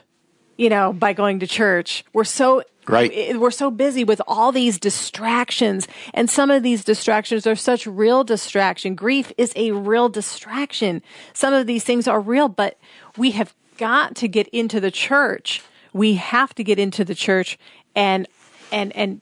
you 0.58 0.70
know, 0.70 0.94
by 0.94 1.14
going 1.14 1.40
to 1.40 1.48
church. 1.48 2.06
We're 2.14 2.24
so 2.24 2.64
Right. 2.86 3.40
We're 3.40 3.52
so 3.52 3.72
busy 3.72 4.04
with 4.04 4.22
all 4.28 4.52
these 4.52 4.78
distractions. 4.78 5.88
And 6.14 6.30
some 6.30 6.52
of 6.52 6.64
these 6.64 6.84
distractions 6.84 7.48
are 7.48 7.56
such 7.56 7.88
real 7.88 8.26
distraction. 8.26 8.94
Grief 8.94 9.32
is 9.38 9.54
a 9.56 9.72
real 9.72 10.10
distraction. 10.10 11.02
Some 11.32 11.54
of 11.54 11.66
these 11.66 11.86
things 11.86 12.10
are 12.10 12.20
real, 12.20 12.50
but 12.50 12.78
we 13.18 13.32
have 13.32 13.56
got 13.78 14.16
to 14.18 14.28
get 14.28 14.50
into 14.50 14.82
the 14.82 14.92
church. 14.92 15.62
We 15.94 16.16
have 16.16 16.54
to 16.56 16.64
get 16.64 16.78
into 16.78 17.06
the 17.06 17.16
church 17.16 17.58
and, 17.96 18.28
and, 18.72 18.96
and 18.96 19.22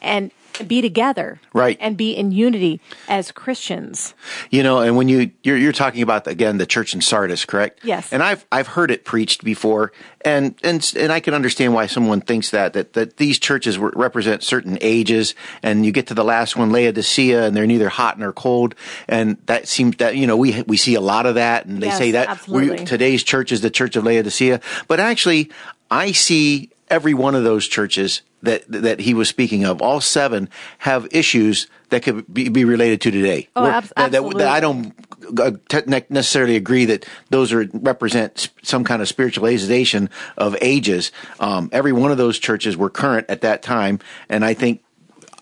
and 0.00 0.30
be 0.66 0.80
together 0.80 1.40
right. 1.52 1.76
and 1.80 1.96
be 1.96 2.12
in 2.12 2.32
unity 2.32 2.80
as 3.08 3.30
christians. 3.30 4.14
You 4.50 4.62
know 4.62 4.80
and 4.80 4.96
when 4.96 5.08
you 5.08 5.30
you're, 5.44 5.56
you're 5.56 5.72
talking 5.72 6.02
about 6.02 6.26
again 6.26 6.58
the 6.58 6.66
church 6.66 6.94
in 6.94 7.00
sardis 7.00 7.44
correct? 7.44 7.80
Yes. 7.84 8.12
And 8.12 8.22
i've 8.22 8.44
i've 8.50 8.68
heard 8.68 8.90
it 8.90 9.04
preached 9.04 9.44
before 9.44 9.92
and 10.22 10.54
and 10.64 10.92
and 10.96 11.12
i 11.12 11.20
can 11.20 11.34
understand 11.34 11.74
why 11.74 11.86
someone 11.86 12.20
thinks 12.20 12.50
that 12.50 12.72
that 12.72 12.94
that 12.94 13.18
these 13.18 13.38
churches 13.38 13.78
represent 13.78 14.42
certain 14.42 14.78
ages 14.80 15.34
and 15.62 15.86
you 15.86 15.92
get 15.92 16.08
to 16.08 16.14
the 16.14 16.24
last 16.24 16.56
one 16.56 16.70
laodicea 16.70 17.46
and 17.46 17.56
they're 17.56 17.66
neither 17.66 17.88
hot 17.88 18.18
nor 18.18 18.32
cold 18.32 18.74
and 19.06 19.36
that 19.46 19.68
seems 19.68 19.96
that 19.96 20.16
you 20.16 20.26
know 20.26 20.36
we 20.36 20.62
we 20.62 20.76
see 20.76 20.94
a 20.94 21.00
lot 21.00 21.26
of 21.26 21.36
that 21.36 21.66
and 21.66 21.82
they 21.82 21.86
yes, 21.86 21.98
say 21.98 22.10
that. 22.12 22.40
Today's 22.86 23.22
church 23.22 23.52
is 23.52 23.60
the 23.60 23.70
church 23.70 23.94
of 23.96 24.04
laodicea 24.04 24.60
but 24.88 24.98
actually 24.98 25.50
i 25.90 26.10
see 26.10 26.70
every 26.90 27.14
one 27.14 27.34
of 27.34 27.44
those 27.44 27.66
churches 27.66 28.22
that 28.42 28.64
that 28.68 29.00
he 29.00 29.14
was 29.14 29.28
speaking 29.28 29.64
of, 29.64 29.82
all 29.82 30.00
seven 30.00 30.48
have 30.78 31.08
issues 31.10 31.66
that 31.88 32.02
could 32.02 32.32
be, 32.32 32.48
be 32.48 32.64
related 32.64 33.00
to 33.02 33.10
today. 33.10 33.48
Oh, 33.56 33.66
ab- 33.66 33.90
absolutely. 33.96 34.38
That, 34.38 34.44
that, 34.44 34.48
I 34.48 34.60
don't 34.60 34.94
uh, 35.40 36.02
necessarily 36.08 36.56
agree 36.56 36.84
that 36.86 37.06
those 37.30 37.52
are 37.52 37.68
represent 37.72 38.50
some 38.62 38.84
kind 38.84 39.02
of 39.02 39.08
spiritualization 39.08 40.08
of 40.36 40.56
ages. 40.60 41.10
Um, 41.40 41.68
every 41.72 41.92
one 41.92 42.10
of 42.10 42.18
those 42.18 42.38
churches 42.38 42.76
were 42.76 42.90
current 42.90 43.26
at 43.28 43.40
that 43.40 43.62
time, 43.62 43.98
and 44.28 44.44
I 44.44 44.54
think 44.54 44.82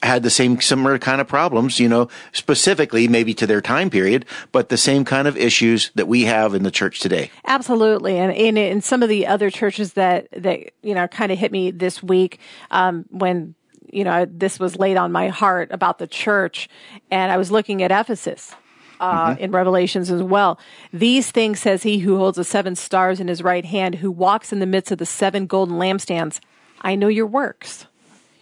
had 0.03 0.23
the 0.23 0.31
same 0.31 0.61
similar 0.61 0.99
kind 0.99 1.21
of 1.21 1.29
problems, 1.29 1.81
you 1.81 1.89
know, 1.89 2.09
specifically 2.33 3.09
maybe 3.09 3.35
to 3.35 3.47
their 3.47 3.61
time 3.61 3.91
period, 3.91 4.25
but 4.53 4.69
the 4.69 4.77
same 4.77 5.05
kind 5.05 5.27
of 5.27 5.37
issues 5.37 5.91
that 5.95 6.07
we 6.07 6.25
have 6.25 6.55
in 6.55 6.63
the 6.63 6.71
church 6.71 7.01
today. 7.01 7.31
Absolutely. 7.47 8.19
And 8.19 8.33
in, 8.33 8.57
in 8.57 8.83
some 8.83 9.03
of 9.03 9.09
the 9.09 9.27
other 9.27 9.51
churches 9.51 9.95
that, 9.95 10.29
that, 10.33 10.73
you 10.83 10.95
know, 10.95 11.09
kind 11.09 11.33
of 11.33 11.39
hit 11.39 11.51
me 11.51 11.71
this 11.71 12.03
week, 12.03 12.39
um, 12.71 13.07
when, 13.11 13.55
you 13.91 14.05
know, 14.05 14.27
this 14.31 14.61
was 14.61 14.77
laid 14.77 14.97
on 14.97 15.13
my 15.13 15.29
heart 15.29 15.71
about 15.73 15.99
the 15.99 16.07
church 16.07 16.69
and 17.11 17.33
I 17.33 17.37
was 17.37 17.51
looking 17.51 17.83
at 17.83 17.91
Ephesus. 17.91 18.55
Uh, 18.99 19.33
mm-hmm. 19.33 19.45
in 19.45 19.51
Revelations 19.51 20.11
as 20.11 20.23
well. 20.23 20.59
These 20.91 21.31
things 21.31 21.61
says 21.61 21.83
he 21.83 21.99
who 21.99 22.17
holds 22.17 22.39
the 22.39 22.45
seven 22.45 22.75
stars 22.75 23.21
in 23.21 23.29
his 23.29 23.43
right 23.43 23.67
hand, 23.67 23.97
who 23.97 24.11
walks 24.11 24.55
in 24.55 24.59
the 24.59 24.65
midst 24.65 24.91
of 24.91 24.97
the 24.97 25.05
seven 25.05 25.45
golden 25.47 25.77
lampstands. 25.77 26.41
I 26.81 26.95
know 26.95 27.09
your 27.09 27.27
works, 27.27 27.85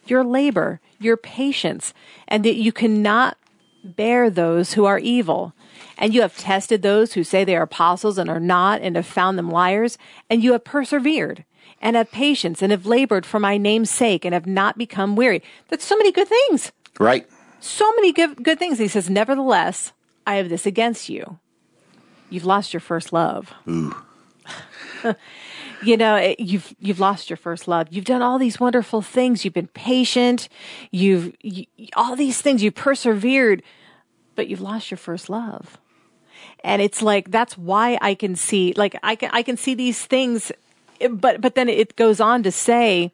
your 0.07 0.23
labor, 0.23 0.81
your 1.05 1.17
patience, 1.17 1.95
and 2.27 2.45
that 2.45 2.57
you 2.57 2.73
cannot 2.73 3.37
bear 3.85 4.31
those 4.31 4.73
who 4.73 4.85
are 4.85 4.99
evil. 4.99 5.53
And 5.99 6.15
you 6.15 6.23
have 6.23 6.37
tested 6.37 6.83
those 6.83 7.13
who 7.13 7.23
say 7.23 7.45
they 7.45 7.57
are 7.57 7.63
apostles 7.63 8.19
and 8.19 8.29
are 8.31 8.41
not, 8.41 8.81
and 8.81 8.97
have 8.97 9.07
found 9.07 9.39
them 9.39 9.51
liars, 9.51 9.99
and 10.29 10.43
you 10.43 10.53
have 10.53 10.65
persevered 10.65 11.45
and 11.81 11.97
have 11.97 12.11
patience 12.11 12.63
and 12.63 12.73
have 12.73 12.87
labored 12.87 13.27
for 13.27 13.39
my 13.39 13.59
name's 13.59 13.91
sake 13.91 14.25
and 14.25 14.33
have 14.33 14.47
not 14.47 14.79
become 14.79 15.17
weary. 15.17 15.43
That's 15.69 15.85
so 15.85 15.97
many 15.97 16.11
good 16.11 16.29
things. 16.29 16.73
Right. 16.99 17.29
So 17.61 17.91
many 17.93 18.13
good, 18.13 18.43
good 18.43 18.59
things. 18.59 18.79
He 18.79 18.89
says, 18.89 19.11
Nevertheless, 19.11 19.93
I 20.27 20.37
have 20.37 20.49
this 20.49 20.67
against 20.67 21.09
you. 21.09 21.39
You've 22.31 22.45
lost 22.47 22.73
your 22.73 22.81
first 22.81 23.13
love. 23.13 23.53
Ooh. 23.69 23.95
you 25.85 25.97
know 25.97 26.17
it, 26.17 26.41
you've 26.41 26.75
you've 26.79 27.01
lost 27.01 27.31
your 27.31 27.37
first 27.37 27.69
love. 27.69 27.89
You've 27.91 28.05
done 28.05 28.23
all 28.23 28.39
these 28.39 28.59
wonderful 28.59 29.03
things. 29.03 29.45
You've 29.45 29.55
been 29.55 29.69
patient. 29.69 30.49
You've 30.91 31.35
you, 31.41 31.67
all 31.97 32.17
these 32.17 32.41
things. 32.41 32.63
You've 32.63 32.75
persevered 32.75 33.63
but 34.37 34.49
you've 34.49 34.61
lost 34.61 34.91
your 34.91 34.99
first 34.99 35.31
love. 35.31 35.79
And 36.65 36.83
it's 36.83 37.03
like 37.03 37.31
that's 37.31 37.57
why 37.59 37.99
i 38.01 38.15
can 38.15 38.35
see 38.35 38.73
like 38.77 38.97
i 39.03 39.15
can 39.15 39.31
i 39.33 39.43
can 39.43 39.57
see 39.57 39.75
these 39.75 40.05
things 40.05 40.51
but 41.11 41.41
but 41.41 41.55
then 41.55 41.69
it 41.69 41.95
goes 41.95 42.21
on 42.21 42.43
to 42.43 42.51
say 42.51 43.13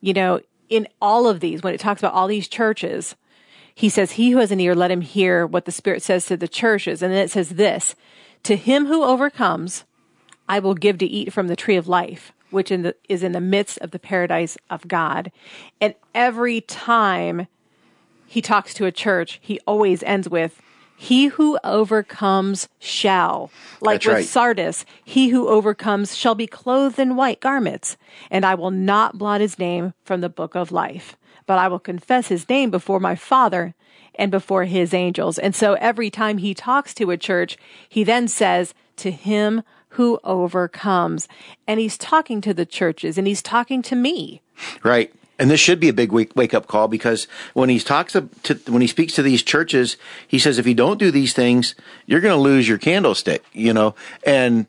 you 0.00 0.12
know 0.12 0.40
in 0.68 0.86
all 1.00 1.28
of 1.28 1.40
these 1.40 1.62
when 1.62 1.74
it 1.74 1.80
talks 1.80 2.00
about 2.00 2.14
all 2.14 2.28
these 2.28 2.46
churches 2.46 3.16
he 3.74 3.88
says, 3.88 4.12
He 4.12 4.30
who 4.30 4.38
has 4.38 4.50
an 4.50 4.60
ear, 4.60 4.74
let 4.74 4.90
him 4.90 5.00
hear 5.00 5.46
what 5.46 5.64
the 5.64 5.72
Spirit 5.72 6.02
says 6.02 6.26
to 6.26 6.36
the 6.36 6.48
churches. 6.48 7.02
And 7.02 7.12
then 7.12 7.24
it 7.24 7.30
says 7.30 7.50
this 7.50 7.94
To 8.44 8.56
him 8.56 8.86
who 8.86 9.02
overcomes, 9.02 9.84
I 10.48 10.58
will 10.58 10.74
give 10.74 10.98
to 10.98 11.06
eat 11.06 11.32
from 11.32 11.48
the 11.48 11.56
tree 11.56 11.76
of 11.76 11.88
life, 11.88 12.32
which 12.50 12.70
in 12.70 12.82
the, 12.82 12.94
is 13.08 13.22
in 13.22 13.32
the 13.32 13.40
midst 13.40 13.78
of 13.78 13.90
the 13.90 13.98
paradise 13.98 14.58
of 14.68 14.86
God. 14.88 15.32
And 15.80 15.94
every 16.14 16.60
time 16.60 17.46
he 18.26 18.42
talks 18.42 18.74
to 18.74 18.86
a 18.86 18.92
church, 18.92 19.38
he 19.42 19.60
always 19.66 20.02
ends 20.02 20.28
with, 20.28 20.60
he 20.96 21.26
who 21.26 21.58
overcomes 21.64 22.68
shall. 22.78 23.50
Like 23.80 24.02
That's 24.02 24.06
with 24.06 24.14
right. 24.14 24.24
Sardis, 24.24 24.84
he 25.04 25.30
who 25.30 25.48
overcomes 25.48 26.16
shall 26.16 26.34
be 26.34 26.46
clothed 26.46 26.98
in 26.98 27.16
white 27.16 27.40
garments, 27.40 27.96
and 28.30 28.44
I 28.44 28.54
will 28.54 28.70
not 28.70 29.18
blot 29.18 29.40
his 29.40 29.58
name 29.58 29.94
from 30.04 30.20
the 30.20 30.28
book 30.28 30.54
of 30.54 30.70
life, 30.70 31.16
but 31.44 31.58
I 31.58 31.66
will 31.68 31.80
confess 31.80 32.28
his 32.28 32.48
name 32.48 32.70
before 32.70 33.00
my 33.00 33.16
Father 33.16 33.74
and 34.14 34.30
before 34.30 34.64
his 34.64 34.94
angels. 34.94 35.38
And 35.38 35.54
so 35.54 35.74
every 35.74 36.10
time 36.10 36.38
he 36.38 36.54
talks 36.54 36.94
to 36.94 37.10
a 37.10 37.16
church, 37.16 37.56
he 37.88 38.04
then 38.04 38.28
says, 38.28 38.74
to 38.96 39.10
him 39.10 39.62
who 39.92 40.18
overcomes. 40.24 41.28
And 41.66 41.80
he's 41.80 41.98
talking 41.98 42.40
to 42.42 42.54
the 42.54 42.66
churches 42.66 43.18
and 43.18 43.26
he's 43.26 43.42
talking 43.42 43.82
to 43.82 43.96
me. 43.96 44.42
Right. 44.82 45.12
And 45.38 45.50
this 45.50 45.60
should 45.60 45.80
be 45.80 45.88
a 45.88 45.92
big 45.92 46.12
wake, 46.12 46.36
wake 46.36 46.54
up 46.54 46.66
call 46.66 46.88
because 46.88 47.26
when 47.52 47.68
he 47.68 47.78
talks 47.80 48.12
to, 48.12 48.28
to 48.44 48.54
when 48.68 48.80
he 48.80 48.86
speaks 48.86 49.14
to 49.14 49.22
these 49.22 49.42
churches, 49.42 49.96
he 50.26 50.38
says 50.38 50.58
if 50.58 50.66
you 50.66 50.74
don't 50.74 50.98
do 50.98 51.10
these 51.10 51.32
things, 51.32 51.74
you're 52.06 52.20
going 52.20 52.36
to 52.36 52.40
lose 52.40 52.68
your 52.68 52.78
candlestick, 52.78 53.44
you 53.52 53.72
know. 53.72 53.94
And 54.24 54.66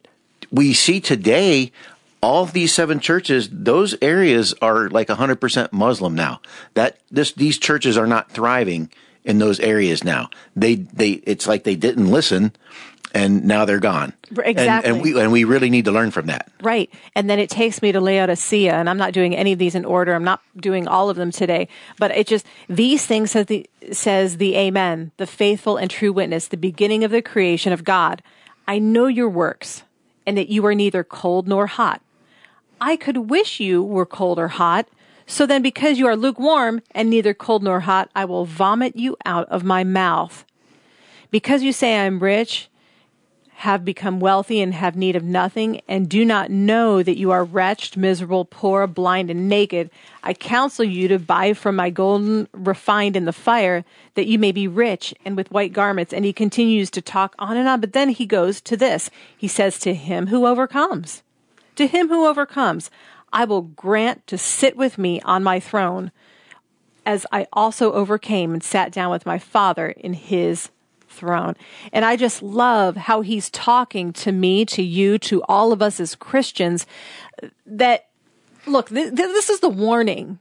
we 0.52 0.74
see 0.74 1.00
today 1.00 1.72
all 2.22 2.44
of 2.44 2.54
these 2.54 2.74
seven 2.74 3.00
churches, 3.00 3.50
those 3.52 3.96
areas 4.02 4.54
are 4.62 4.90
like 4.90 5.10
100% 5.10 5.74
Muslim 5.74 6.16
now. 6.16 6.42
That 6.74 6.98
this 7.12 7.34
these 7.34 7.58
churches 7.58 7.98
are 7.98 8.08
not 8.08 8.32
thriving 8.32 8.90
in 9.26 9.40
those 9.40 9.60
areas 9.60 10.04
now. 10.04 10.30
They 10.56 10.76
they 10.76 11.12
it's 11.12 11.48
like 11.48 11.66
they 11.66 11.76
didn't 11.76 12.10
listen 12.10 12.54
and 13.14 13.46
now 13.46 13.66
they're 13.66 13.80
gone. 13.80 14.14
And- 14.30 14.40
Exactly. 14.46 14.92
And, 14.92 15.02
we 15.02 15.20
and 15.20 15.32
we 15.32 15.44
really 15.44 15.70
need 15.70 15.86
to 15.86 15.92
learn 15.92 16.12
from 16.12 16.26
that. 16.28 16.52
Right. 16.62 16.92
And 17.16 17.30
then 17.30 17.40
it 17.40 17.50
takes 17.50 17.82
me 17.82 17.92
to 17.92 18.02
Laodicea, 18.02 18.74
and 18.74 18.90
I'm 18.90 18.98
not 18.98 19.14
doing 19.14 19.36
any 19.36 19.54
of 19.54 19.60
these 19.60 19.76
in 19.76 19.86
order. 19.86 20.14
I'm 20.14 20.24
not 20.24 20.42
doing 20.58 20.88
all 20.88 21.10
of 21.10 21.18
them 21.18 21.32
today, 21.32 21.68
but 22.00 22.12
it 22.12 22.28
just, 22.28 22.46
these 22.68 23.06
things 23.06 23.32
says 23.32 23.46
the, 23.46 23.70
says 23.92 24.38
the 24.38 24.56
Amen, 24.56 25.12
the 25.18 25.28
faithful 25.28 25.78
and 25.78 25.90
true 25.90 26.12
witness, 26.12 26.48
the 26.48 26.58
beginning 26.58 27.04
of 27.04 27.12
the 27.12 27.22
creation 27.22 27.72
of 27.74 27.84
God. 27.84 28.22
I 28.68 28.80
know 28.80 29.08
your 29.08 29.30
works 29.30 29.84
and 30.26 30.38
that 30.38 30.50
you 30.50 30.66
are 30.66 30.76
neither 30.76 31.04
cold 31.04 31.48
nor 31.48 31.68
hot. 31.68 32.02
I 32.80 32.96
could 32.96 33.30
wish 33.30 33.60
you 33.60 33.84
were 33.84 34.06
cold 34.06 34.40
or 34.40 34.50
hot. 34.50 34.88
So 35.26 35.46
then, 35.46 35.62
because 35.62 36.00
you 36.00 36.08
are 36.08 36.18
lukewarm 36.18 36.82
and 36.92 37.10
neither 37.10 37.34
cold 37.34 37.64
nor 37.64 37.82
hot, 37.82 38.10
I 38.16 38.26
will 38.26 38.46
vomit 38.46 38.96
you 38.96 39.16
out 39.26 39.48
of 39.50 39.64
my 39.64 39.84
mouth. 39.84 40.46
Because 41.32 41.64
you 41.64 41.72
say 41.72 41.94
I 41.98 42.04
am 42.06 42.20
rich, 42.20 42.70
have 43.64 43.86
become 43.86 44.20
wealthy 44.20 44.60
and 44.60 44.74
have 44.74 44.98
need 44.98 45.16
of 45.16 45.24
nothing, 45.24 45.80
and 45.88 46.10
do 46.10 46.26
not 46.26 46.52
know 46.52 47.02
that 47.02 47.18
you 47.18 47.32
are 47.32 47.46
wretched, 47.46 47.96
miserable, 47.96 48.44
poor, 48.44 48.86
blind, 48.88 49.32
and 49.32 49.48
naked, 49.48 49.90
I 50.22 50.34
counsel 50.34 50.84
you 50.84 51.08
to 51.08 51.18
buy 51.18 51.54
from 51.54 51.78
my 51.78 51.90
golden 51.90 52.50
refined 52.52 53.16
in 53.16 53.24
the 53.24 53.32
fire, 53.32 53.86
that 54.16 54.28
you 54.28 54.38
may 54.38 54.52
be 54.52 54.68
rich 54.68 55.14
and 55.24 55.38
with 55.38 55.50
white 55.50 55.72
garments. 55.72 56.12
And 56.12 56.26
he 56.26 56.34
continues 56.34 56.92
to 56.92 57.02
talk 57.02 57.36
on 57.40 57.56
and 57.56 57.70
on, 57.70 57.80
but 57.80 57.94
then 57.94 58.10
he 58.10 58.26
goes 58.26 58.60
to 58.60 58.76
this. 58.76 59.10
He 59.38 59.48
says, 59.48 59.80
To 59.80 59.94
him 59.94 60.28
who 60.28 60.46
overcomes, 60.46 61.24
to 61.78 61.88
him 61.88 62.10
who 62.10 62.28
overcomes, 62.28 62.92
I 63.32 63.46
will 63.46 63.62
grant 63.62 64.28
to 64.28 64.38
sit 64.38 64.76
with 64.76 64.98
me 64.98 65.22
on 65.22 65.42
my 65.42 65.62
throne, 65.62 66.12
as 67.06 67.26
I 67.32 67.48
also 67.54 67.94
overcame 67.94 68.52
and 68.52 68.62
sat 68.62 68.92
down 68.92 69.10
with 69.10 69.26
my 69.26 69.40
Father 69.40 69.88
in 69.88 70.16
his 70.16 70.70
throne. 71.14 71.56
And 71.92 72.04
I 72.04 72.16
just 72.16 72.42
love 72.42 72.98
how 72.98 73.22
he's 73.22 73.50
talking 73.50 74.12
to 74.14 74.32
me, 74.32 74.66
to 74.66 74.84
you, 74.84 75.18
to 75.20 75.42
all 75.44 75.72
of 75.72 75.82
us 75.82 76.00
as 76.00 76.16
Christians 76.16 76.86
that, 77.66 78.10
look, 78.66 78.90
th- 78.90 79.16
th- 79.16 79.16
this 79.16 79.50
is 79.50 79.60
the 79.60 79.70
warning. 79.70 80.40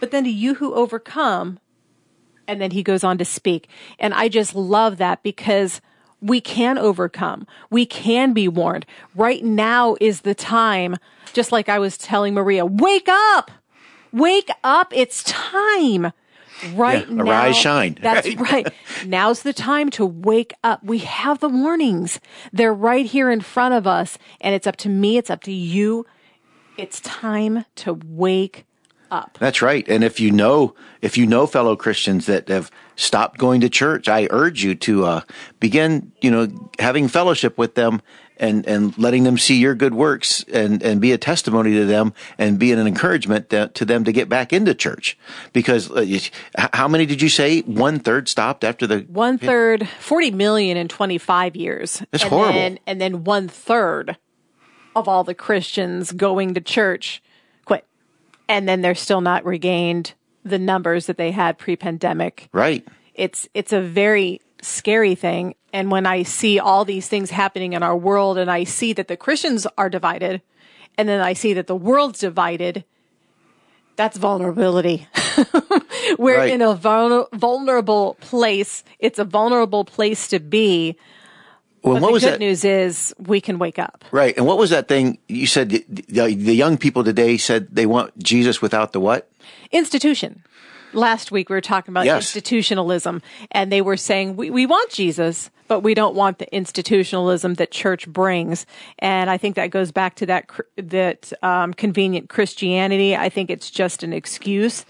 But 0.00 0.10
then 0.10 0.24
to 0.24 0.30
you 0.30 0.54
who 0.54 0.74
overcome, 0.74 1.58
and 2.48 2.60
then 2.60 2.72
he 2.72 2.82
goes 2.82 3.04
on 3.04 3.18
to 3.18 3.24
speak. 3.24 3.68
And 3.98 4.14
I 4.14 4.28
just 4.28 4.54
love 4.54 4.96
that 4.96 5.22
because 5.22 5.80
we 6.20 6.40
can 6.40 6.78
overcome. 6.78 7.46
We 7.70 7.86
can 7.86 8.32
be 8.32 8.48
warned. 8.48 8.86
Right 9.14 9.44
now 9.44 9.96
is 10.00 10.22
the 10.22 10.34
time, 10.34 10.96
just 11.32 11.52
like 11.52 11.68
I 11.68 11.78
was 11.78 11.96
telling 11.96 12.34
Maria, 12.34 12.66
wake 12.66 13.08
up! 13.08 13.50
Wake 14.12 14.50
up! 14.64 14.92
It's 14.94 15.22
time! 15.24 16.12
Right 16.74 17.06
Yeah, 17.08 17.14
now. 17.14 17.24
arise, 17.24 17.56
shine. 17.56 17.96
That's 18.02 18.26
Right. 18.36 18.40
right. 18.66 18.72
Now's 19.06 19.42
the 19.42 19.52
time 19.52 19.90
to 19.90 20.04
wake 20.06 20.54
up. 20.64 20.82
We 20.84 20.98
have 20.98 21.40
the 21.40 21.48
warnings. 21.48 22.20
They're 22.52 22.74
right 22.74 23.06
here 23.06 23.30
in 23.30 23.40
front 23.40 23.74
of 23.74 23.86
us. 23.86 24.18
And 24.40 24.54
it's 24.54 24.66
up 24.66 24.76
to 24.76 24.88
me. 24.88 25.16
It's 25.16 25.30
up 25.30 25.42
to 25.44 25.52
you. 25.52 26.06
It's 26.76 27.00
time 27.00 27.64
to 27.76 27.98
wake 28.06 28.64
up. 29.10 29.36
That's 29.40 29.60
right. 29.60 29.86
And 29.88 30.04
if 30.04 30.20
you 30.20 30.30
know, 30.30 30.74
if 31.02 31.18
you 31.18 31.26
know 31.26 31.46
fellow 31.46 31.76
Christians 31.76 32.26
that 32.26 32.48
have 32.48 32.70
stopped 32.96 33.38
going 33.38 33.60
to 33.62 33.68
church, 33.68 34.08
I 34.08 34.28
urge 34.30 34.62
you 34.62 34.74
to 34.76 35.04
uh, 35.04 35.20
begin, 35.58 36.12
you 36.20 36.30
know, 36.30 36.48
having 36.78 37.08
fellowship 37.08 37.58
with 37.58 37.74
them 37.74 38.00
and 38.40 38.66
and 38.66 38.96
letting 38.98 39.22
them 39.22 39.38
see 39.38 39.56
your 39.56 39.74
good 39.74 39.94
works 39.94 40.42
and 40.52 40.82
and 40.82 41.00
be 41.00 41.12
a 41.12 41.18
testimony 41.18 41.72
to 41.74 41.84
them 41.84 42.12
and 42.38 42.58
be 42.58 42.72
an 42.72 42.84
encouragement 42.84 43.50
to, 43.50 43.68
to 43.68 43.84
them 43.84 44.02
to 44.04 44.12
get 44.12 44.28
back 44.28 44.52
into 44.52 44.74
church. 44.74 45.16
Because 45.52 45.90
uh, 45.90 46.18
how 46.72 46.88
many 46.88 47.06
did 47.06 47.22
you 47.22 47.28
say 47.28 47.60
one 47.60 48.00
third 48.00 48.28
stopped 48.28 48.64
after 48.64 48.86
the 48.86 49.00
One 49.00 49.38
third, 49.38 49.86
40 50.00 50.32
million 50.32 50.76
in 50.76 50.88
25 50.88 51.54
years. 51.54 52.02
That's 52.10 52.24
and 52.24 52.32
horrible. 52.32 52.54
Then, 52.54 52.78
and 52.86 53.00
then 53.00 53.24
one 53.24 53.46
third 53.46 54.16
of 54.96 55.06
all 55.06 55.22
the 55.22 55.34
Christians 55.34 56.10
going 56.10 56.54
to 56.54 56.60
church 56.60 57.22
quit. 57.64 57.86
And 58.48 58.68
then 58.68 58.80
they're 58.80 58.94
still 58.94 59.20
not 59.20 59.44
regained 59.44 60.14
the 60.44 60.58
numbers 60.58 61.06
that 61.06 61.18
they 61.18 61.30
had 61.30 61.58
pre 61.58 61.76
pandemic. 61.76 62.48
right? 62.52 62.86
it's 63.20 63.48
it's 63.52 63.72
a 63.72 63.82
very 63.82 64.40
scary 64.62 65.14
thing 65.14 65.54
and 65.72 65.90
when 65.90 66.06
i 66.06 66.22
see 66.22 66.58
all 66.58 66.84
these 66.84 67.08
things 67.08 67.30
happening 67.30 67.72
in 67.72 67.82
our 67.82 67.96
world 67.96 68.36
and 68.38 68.50
i 68.50 68.64
see 68.64 68.92
that 68.92 69.08
the 69.08 69.16
christians 69.16 69.66
are 69.78 69.88
divided 69.90 70.42
and 70.98 71.08
then 71.08 71.20
i 71.20 71.32
see 71.32 71.52
that 71.52 71.66
the 71.66 71.76
world's 71.76 72.18
divided 72.20 72.84
that's 73.96 74.16
vulnerability 74.16 75.06
we're 76.18 76.36
Right. 76.38 76.50
in 76.52 76.62
a 76.62 76.74
vul- 76.74 77.28
vulnerable 77.32 78.16
place 78.20 78.82
it's 78.98 79.18
a 79.18 79.24
vulnerable 79.24 79.84
place 79.84 80.28
to 80.28 80.40
be 80.40 80.96
Well, 81.82 81.94
but 81.94 82.02
what 82.02 82.08
the 82.08 82.12
was 82.12 82.22
good 82.24 82.32
that? 82.34 82.40
news 82.40 82.64
is 82.64 83.14
we 83.18 83.40
can 83.40 83.58
wake 83.58 83.78
up 83.78 84.04
Right. 84.10 84.36
And 84.36 84.46
what 84.46 84.58
was 84.58 84.70
that 84.70 84.88
thing 84.88 85.18
you 85.28 85.46
said? 85.46 85.70
The, 85.70 85.84
the, 85.88 86.34
the 86.34 86.54
young 86.54 86.76
people 86.78 87.04
today 87.04 87.36
said 87.38 87.68
they 87.74 87.86
want 87.86 88.16
Jesus 88.18 88.60
without 88.60 88.92
the 88.92 89.00
what? 89.00 89.30
institution. 89.72 90.42
Last 90.92 91.30
week 91.30 91.48
we 91.48 91.54
were 91.54 91.60
talking 91.60 91.92
about 91.92 92.04
Yes. 92.04 92.16
institutionalism, 92.22 93.22
and 93.52 93.70
they 93.70 93.80
were 93.82 93.96
saying 93.96 94.36
we, 94.36 94.50
we 94.50 94.66
want 94.66 94.90
Jesus, 94.90 95.50
but 95.68 95.80
we 95.80 95.94
don't 95.94 96.14
want 96.14 96.38
the 96.38 96.52
institutionalism 96.54 97.54
that 97.54 97.70
church 97.70 98.08
brings. 98.08 98.66
And 98.98 99.30
I 99.30 99.36
think 99.38 99.56
that 99.56 99.70
goes 99.70 99.92
back 99.92 100.16
to 100.16 100.26
that 100.26 100.50
that 100.76 101.32
um, 101.42 101.74
convenient 101.74 102.28
Christianity. 102.28 103.16
I 103.16 103.28
think 103.28 103.50
it's 103.50 103.70
just 103.70 104.02
an 104.02 104.12
excuse. 104.12 104.84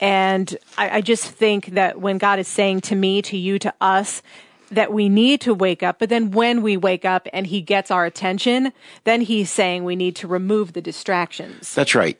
And 0.00 0.56
I, 0.78 0.96
I 0.96 1.00
just 1.00 1.30
think 1.30 1.66
that 1.74 2.00
when 2.00 2.18
God 2.18 2.38
is 2.38 2.48
saying 2.48 2.80
to 2.82 2.94
me, 2.94 3.20
to 3.22 3.36
you, 3.36 3.58
to 3.58 3.72
us, 3.80 4.22
that 4.70 4.92
we 4.92 5.08
need 5.08 5.40
to 5.42 5.52
wake 5.52 5.82
up, 5.82 5.98
but 5.98 6.08
then 6.08 6.30
when 6.30 6.62
we 6.62 6.76
wake 6.76 7.04
up 7.04 7.26
and 7.32 7.46
He 7.46 7.60
gets 7.60 7.90
our 7.90 8.06
attention, 8.06 8.72
then 9.04 9.20
He's 9.20 9.50
saying 9.50 9.84
we 9.84 9.96
need 9.96 10.14
to 10.16 10.28
remove 10.28 10.74
the 10.74 10.80
distractions. 10.80 11.74
That's 11.74 11.94
right. 11.94 12.18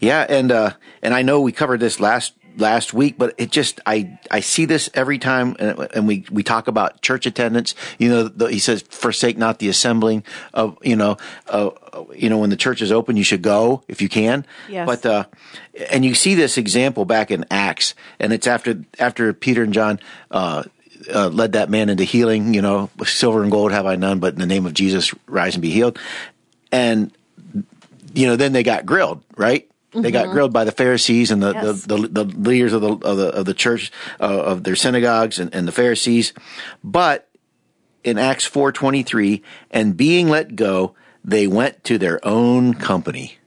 Yeah, 0.00 0.24
and 0.28 0.50
uh, 0.52 0.72
and 1.02 1.12
I 1.12 1.22
know 1.22 1.40
we 1.40 1.52
covered 1.52 1.80
this 1.80 1.98
last 2.00 2.34
last 2.58 2.92
week, 2.92 3.16
but 3.18 3.34
it 3.38 3.50
just 3.50 3.80
I 3.86 4.18
I 4.30 4.40
see 4.40 4.64
this 4.64 4.90
every 4.94 5.18
time, 5.18 5.56
and, 5.58 5.78
and 5.94 6.08
we 6.08 6.24
we 6.30 6.42
talk 6.42 6.68
about 6.68 7.00
church 7.00 7.26
attendance. 7.26 7.74
You 7.98 8.08
know, 8.08 8.28
the, 8.28 8.46
he 8.46 8.58
says, 8.58 8.82
"Forsake 8.82 9.38
not 9.38 9.58
the 9.58 9.68
assembling 9.68 10.24
of 10.52 10.78
you 10.82 10.96
know, 10.96 11.16
uh, 11.48 11.70
you 12.14 12.28
know, 12.28 12.38
when 12.38 12.50
the 12.50 12.56
church 12.56 12.82
is 12.82 12.92
open, 12.92 13.16
you 13.16 13.24
should 13.24 13.42
go 13.42 13.82
if 13.88 14.02
you 14.02 14.08
can." 14.08 14.44
Yes. 14.68 14.86
But 14.86 15.06
uh, 15.06 15.24
and 15.90 16.04
you 16.04 16.14
see 16.14 16.34
this 16.34 16.58
example 16.58 17.04
back 17.04 17.30
in 17.30 17.44
Acts, 17.50 17.94
and 18.18 18.32
it's 18.32 18.46
after 18.46 18.84
after 18.98 19.32
Peter 19.32 19.62
and 19.62 19.72
John. 19.72 20.00
Uh, 20.30 20.64
uh, 21.14 21.28
led 21.28 21.52
that 21.52 21.70
man 21.70 21.88
into 21.88 22.02
healing, 22.02 22.52
you 22.52 22.60
know, 22.60 22.90
silver 23.04 23.42
and 23.42 23.52
gold 23.52 23.70
have 23.70 23.86
I 23.86 23.94
none, 23.94 24.18
but 24.18 24.34
in 24.34 24.40
the 24.40 24.46
name 24.46 24.66
of 24.66 24.74
Jesus, 24.74 25.14
rise 25.26 25.54
and 25.54 25.62
be 25.62 25.70
healed. 25.70 25.96
And 26.72 27.16
you 28.14 28.26
know, 28.26 28.36
then 28.36 28.52
they 28.52 28.62
got 28.64 28.84
grilled, 28.84 29.22
right? 29.36 29.70
They 29.92 30.10
got 30.10 30.30
grilled 30.30 30.52
by 30.52 30.64
the 30.64 30.72
Pharisees 30.72 31.30
and 31.30 31.42
the, 31.42 31.52
Yes. 31.52 31.82
the, 31.82 31.96
the, 31.96 32.24
the 32.24 32.24
leaders 32.24 32.72
of 32.72 32.82
the, 32.82 32.92
of 32.92 33.16
the, 33.16 33.28
of 33.28 33.44
the 33.46 33.54
church, 33.54 33.90
uh, 34.20 34.24
of 34.24 34.64
their 34.64 34.76
synagogues 34.76 35.38
and, 35.38 35.54
and 35.54 35.66
the 35.66 35.72
Pharisees. 35.72 36.32
But 36.84 37.28
in 38.04 38.18
Acts 38.18 38.48
4.23, 38.48 39.42
and 39.70 39.96
being 39.96 40.28
let 40.28 40.56
go, 40.56 40.94
they 41.24 41.46
went 41.46 41.84
to 41.84 41.98
their 41.98 42.20
own 42.26 42.74
company. 42.74 43.38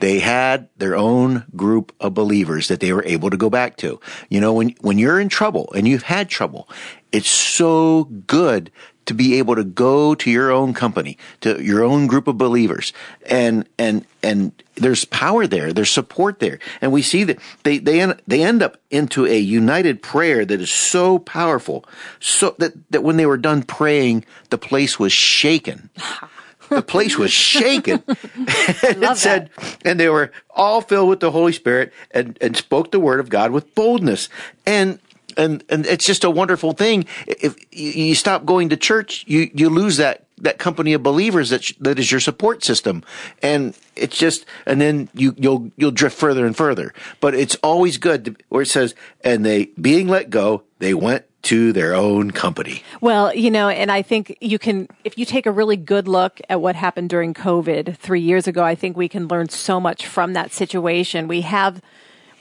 they 0.00 0.18
had 0.18 0.68
their 0.78 0.96
own 0.96 1.44
group 1.54 1.94
of 2.00 2.12
believers 2.14 2.66
that 2.68 2.80
they 2.80 2.92
were 2.92 3.04
able 3.06 3.30
to 3.30 3.36
go 3.36 3.48
back 3.48 3.76
to. 3.76 4.00
You 4.28 4.40
know, 4.40 4.52
when, 4.52 4.74
when 4.80 4.98
you're 4.98 5.20
in 5.20 5.28
trouble 5.28 5.72
and 5.76 5.86
you've 5.86 6.02
had 6.02 6.28
trouble, 6.28 6.68
it's 7.12 7.28
so 7.28 8.04
good 8.26 8.72
to 9.06 9.14
be 9.14 9.38
able 9.38 9.56
to 9.56 9.64
go 9.64 10.14
to 10.14 10.30
your 10.30 10.50
own 10.50 10.74
company, 10.74 11.18
to 11.40 11.62
your 11.62 11.82
own 11.82 12.06
group 12.06 12.26
of 12.28 12.38
believers 12.38 12.92
and, 13.26 13.68
and, 13.78 14.06
and 14.22 14.52
there's 14.76 15.04
power 15.04 15.46
there. 15.46 15.72
There's 15.72 15.90
support 15.90 16.38
there. 16.38 16.58
And 16.80 16.92
we 16.92 17.02
see 17.02 17.24
that 17.24 17.38
they, 17.62 17.78
they, 17.78 18.00
end, 18.00 18.20
they 18.26 18.42
end 18.42 18.62
up 18.62 18.78
into 18.90 19.26
a 19.26 19.38
united 19.38 20.02
prayer 20.02 20.44
that 20.44 20.60
is 20.60 20.70
so 20.70 21.18
powerful. 21.18 21.84
So 22.20 22.54
that, 22.58 22.72
that 22.90 23.02
when 23.02 23.16
they 23.16 23.26
were 23.26 23.36
done 23.36 23.62
praying, 23.62 24.24
the 24.50 24.58
place 24.58 24.98
was 24.98 25.12
shaken. 25.12 25.90
the 26.68 26.82
place 26.82 27.18
was 27.18 27.32
shaken. 27.32 28.02
it 28.06 29.16
said, 29.16 29.50
and 29.84 30.00
they 30.00 30.08
were 30.08 30.32
all 30.50 30.80
filled 30.80 31.08
with 31.08 31.20
the 31.20 31.30
Holy 31.30 31.52
Spirit 31.52 31.92
and, 32.10 32.38
and 32.40 32.56
spoke 32.56 32.90
the 32.90 33.00
word 33.00 33.20
of 33.20 33.28
God 33.28 33.50
with 33.50 33.74
boldness. 33.74 34.28
And 34.66 34.98
and 35.36 35.64
and 35.68 35.86
it's 35.86 36.06
just 36.06 36.24
a 36.24 36.30
wonderful 36.30 36.72
thing. 36.72 37.04
If 37.26 37.56
you 37.70 38.14
stop 38.14 38.44
going 38.44 38.68
to 38.70 38.76
church, 38.76 39.24
you 39.26 39.50
you 39.54 39.68
lose 39.68 39.96
that 39.98 40.26
that 40.38 40.58
company 40.58 40.92
of 40.92 41.02
believers 41.02 41.50
that 41.50 41.70
that 41.80 41.98
is 41.98 42.10
your 42.10 42.20
support 42.20 42.64
system, 42.64 43.02
and 43.42 43.76
it's 43.96 44.16
just 44.16 44.44
and 44.66 44.80
then 44.80 45.08
you 45.14 45.34
you'll 45.38 45.70
you'll 45.76 45.90
drift 45.90 46.18
further 46.18 46.46
and 46.46 46.56
further. 46.56 46.92
But 47.20 47.34
it's 47.34 47.56
always 47.56 47.98
good 47.98 48.24
to, 48.24 48.36
where 48.48 48.62
it 48.62 48.68
says, 48.68 48.94
and 49.22 49.44
they 49.44 49.66
being 49.80 50.08
let 50.08 50.30
go, 50.30 50.64
they 50.78 50.94
went 50.94 51.24
to 51.42 51.72
their 51.72 51.94
own 51.94 52.30
company. 52.30 52.82
Well, 53.00 53.34
you 53.34 53.50
know, 53.50 53.68
and 53.68 53.90
I 53.90 54.02
think 54.02 54.36
you 54.40 54.58
can, 54.58 54.88
if 55.02 55.18
you 55.18 55.24
take 55.24 55.46
a 55.46 55.50
really 55.50 55.76
good 55.76 56.06
look 56.06 56.40
at 56.48 56.60
what 56.60 56.76
happened 56.76 57.10
during 57.10 57.34
COVID 57.34 57.96
three 57.96 58.20
years 58.20 58.46
ago, 58.46 58.62
I 58.62 58.76
think 58.76 58.96
we 58.96 59.08
can 59.08 59.26
learn 59.26 59.48
so 59.48 59.80
much 59.80 60.06
from 60.06 60.34
that 60.34 60.52
situation. 60.52 61.26
We 61.26 61.40
have 61.40 61.82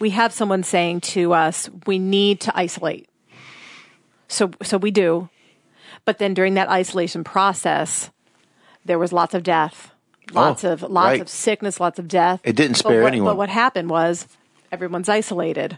we 0.01 0.09
have 0.09 0.33
someone 0.33 0.63
saying 0.63 0.99
to 0.99 1.33
us, 1.33 1.69
we 1.85 1.99
need 1.99 2.41
to 2.41 2.51
isolate. 2.57 3.07
So, 4.27 4.51
so 4.63 4.77
we 4.77 4.91
do. 4.91 5.29
But 6.03 6.17
then 6.17 6.33
during 6.33 6.55
that 6.55 6.69
isolation 6.69 7.23
process, 7.23 8.09
there 8.83 8.97
was 8.97 9.13
lots 9.13 9.35
of 9.35 9.43
death, 9.43 9.91
oh, 10.31 10.33
lots 10.33 10.63
oh, 10.65 10.73
of 10.73 10.81
lots 10.81 11.11
right. 11.11 11.21
of 11.21 11.29
sickness, 11.29 11.79
lots 11.79 11.99
of 11.99 12.07
death. 12.07 12.41
It 12.43 12.55
didn't 12.55 12.77
spare 12.77 12.97
but 12.97 13.03
what, 13.03 13.07
anyone. 13.13 13.31
But 13.31 13.37
what 13.37 13.49
happened 13.49 13.89
was 13.89 14.27
everyone's 14.71 15.07
isolated. 15.07 15.77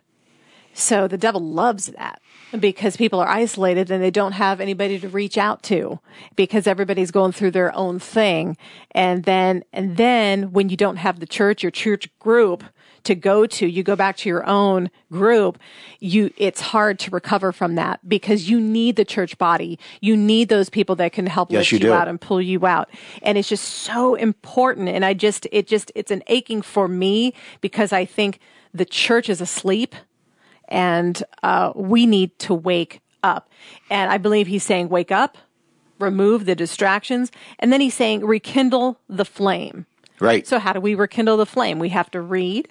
So 0.73 1.07
the 1.07 1.17
devil 1.17 1.41
loves 1.41 1.87
that 1.87 2.19
because 2.59 2.97
people 2.97 3.19
are 3.19 3.27
isolated 3.27 3.91
and 3.91 4.01
they 4.01 4.09
don't 4.09 4.31
have 4.31 4.59
anybody 4.59 4.99
to 4.99 5.09
reach 5.09 5.37
out 5.37 5.61
to 5.63 5.99
because 6.35 6.65
everybody's 6.65 7.11
going 7.11 7.31
through 7.31 7.51
their 7.51 7.75
own 7.75 7.99
thing. 7.99 8.57
And 8.91 9.23
then, 9.23 9.63
and 9.73 9.97
then 9.97 10.51
when 10.51 10.69
you 10.69 10.77
don't 10.77 10.95
have 10.95 11.19
the 11.19 11.27
church, 11.27 11.61
your 11.61 11.71
church 11.71 12.09
group 12.19 12.63
to 13.03 13.15
go 13.15 13.45
to, 13.45 13.67
you 13.67 13.83
go 13.83 13.95
back 13.95 14.17
to 14.17 14.29
your 14.29 14.45
own 14.45 14.89
group, 15.11 15.59
you, 15.99 16.31
it's 16.37 16.61
hard 16.61 16.99
to 16.99 17.11
recover 17.11 17.51
from 17.51 17.75
that 17.75 18.07
because 18.07 18.49
you 18.49 18.59
need 18.59 18.95
the 18.95 19.05
church 19.05 19.37
body. 19.37 19.77
You 20.01 20.15
need 20.15 20.49
those 20.49 20.69
people 20.69 20.95
that 20.97 21.13
can 21.13 21.25
help 21.25 21.51
yes, 21.51 21.71
lift 21.71 21.83
you, 21.83 21.89
you 21.89 21.93
out 21.93 22.07
and 22.07 22.19
pull 22.19 22.41
you 22.41 22.65
out. 22.65 22.89
And 23.21 23.37
it's 23.37 23.49
just 23.49 23.65
so 23.65 24.15
important. 24.15 24.89
And 24.89 25.03
I 25.03 25.13
just, 25.13 25.47
it 25.51 25.67
just, 25.67 25.91
it's 25.95 26.11
an 26.11 26.23
aching 26.27 26.61
for 26.61 26.87
me 26.87 27.33
because 27.61 27.91
I 27.91 28.05
think 28.05 28.39
the 28.73 28.85
church 28.85 29.29
is 29.29 29.41
asleep 29.41 29.95
and 30.67 31.21
uh, 31.43 31.71
we 31.75 32.05
need 32.05 32.37
to 32.39 32.53
wake 32.53 33.01
up. 33.21 33.49
And 33.89 34.11
I 34.11 34.17
believe 34.17 34.47
he's 34.47 34.63
saying, 34.63 34.89
wake 34.89 35.11
up, 35.11 35.37
remove 35.99 36.45
the 36.45 36.55
distractions. 36.55 37.31
And 37.59 37.71
then 37.71 37.81
he's 37.81 37.93
saying, 37.93 38.25
rekindle 38.25 38.99
the 39.07 39.25
flame. 39.25 39.85
Right. 40.19 40.45
So, 40.47 40.59
how 40.59 40.73
do 40.73 40.79
we 40.79 40.95
rekindle 40.95 41.37
the 41.37 41.45
flame? 41.45 41.79
We 41.79 41.89
have 41.89 42.09
to 42.11 42.21
read, 42.21 42.69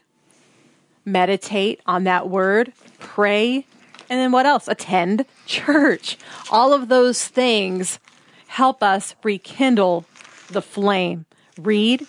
meditate 1.04 1.80
on 1.86 2.04
that 2.04 2.28
word, 2.28 2.72
pray, 2.98 3.66
and 4.12 4.20
then 4.20 4.32
what 4.32 4.44
else? 4.44 4.68
Attend 4.68 5.24
church. 5.46 6.18
All 6.50 6.72
of 6.72 6.88
those 6.88 7.26
things 7.28 7.98
help 8.46 8.82
us 8.82 9.14
rekindle 9.22 10.04
the 10.50 10.60
flame. 10.60 11.24
Read, 11.58 12.06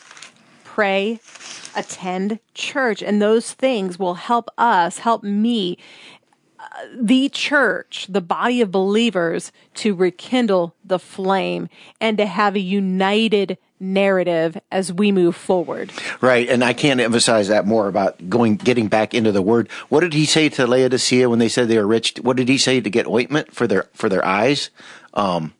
pray, 0.65 1.21
attend 1.75 2.39
church. 2.53 3.01
And 3.01 3.21
those 3.21 3.53
things 3.53 3.97
will 3.97 4.15
help 4.15 4.49
us, 4.57 4.99
help 4.99 5.23
me, 5.23 5.77
uh, 6.59 6.65
the 6.93 7.29
church, 7.29 8.07
the 8.09 8.21
body 8.21 8.59
of 8.59 8.71
believers 8.71 9.51
to 9.75 9.95
rekindle 9.95 10.75
the 10.83 10.99
flame 10.99 11.69
and 12.01 12.17
to 12.17 12.25
have 12.25 12.55
a 12.55 12.59
united 12.59 13.57
narrative 13.83 14.57
as 14.71 14.91
we 14.91 15.11
move 15.11 15.35
forward. 15.35 15.91
Right, 16.21 16.47
and 16.49 16.63
I 16.63 16.73
can't 16.73 16.99
emphasize 16.99 17.49
that 17.49 17.67
more 17.67 17.87
about 17.87 18.29
going 18.29 18.55
getting 18.55 18.87
back 18.87 19.13
into 19.13 19.31
the 19.31 19.41
word. 19.41 19.69
What 19.89 19.99
did 19.99 20.13
he 20.13 20.25
say 20.25 20.49
to 20.49 20.65
Laodicea 20.65 21.29
when 21.29 21.39
they 21.39 21.49
said 21.49 21.67
they 21.67 21.77
were 21.77 21.87
rich? 21.87 22.15
What 22.21 22.37
did 22.37 22.49
he 22.49 22.57
say 22.57 22.81
to 22.81 22.89
get 22.89 23.07
ointment 23.07 23.53
for 23.53 23.67
their 23.67 23.89
for 23.93 24.09
their 24.09 24.25
eyes? 24.25 24.69
Um, 25.13 25.53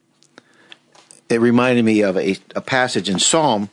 it 1.30 1.42
reminded 1.42 1.86
me 1.86 2.02
of 2.02 2.18
a, 2.18 2.38
a 2.56 2.62
passage 2.62 3.10
in 3.10 3.20
Psalm. 3.20 3.70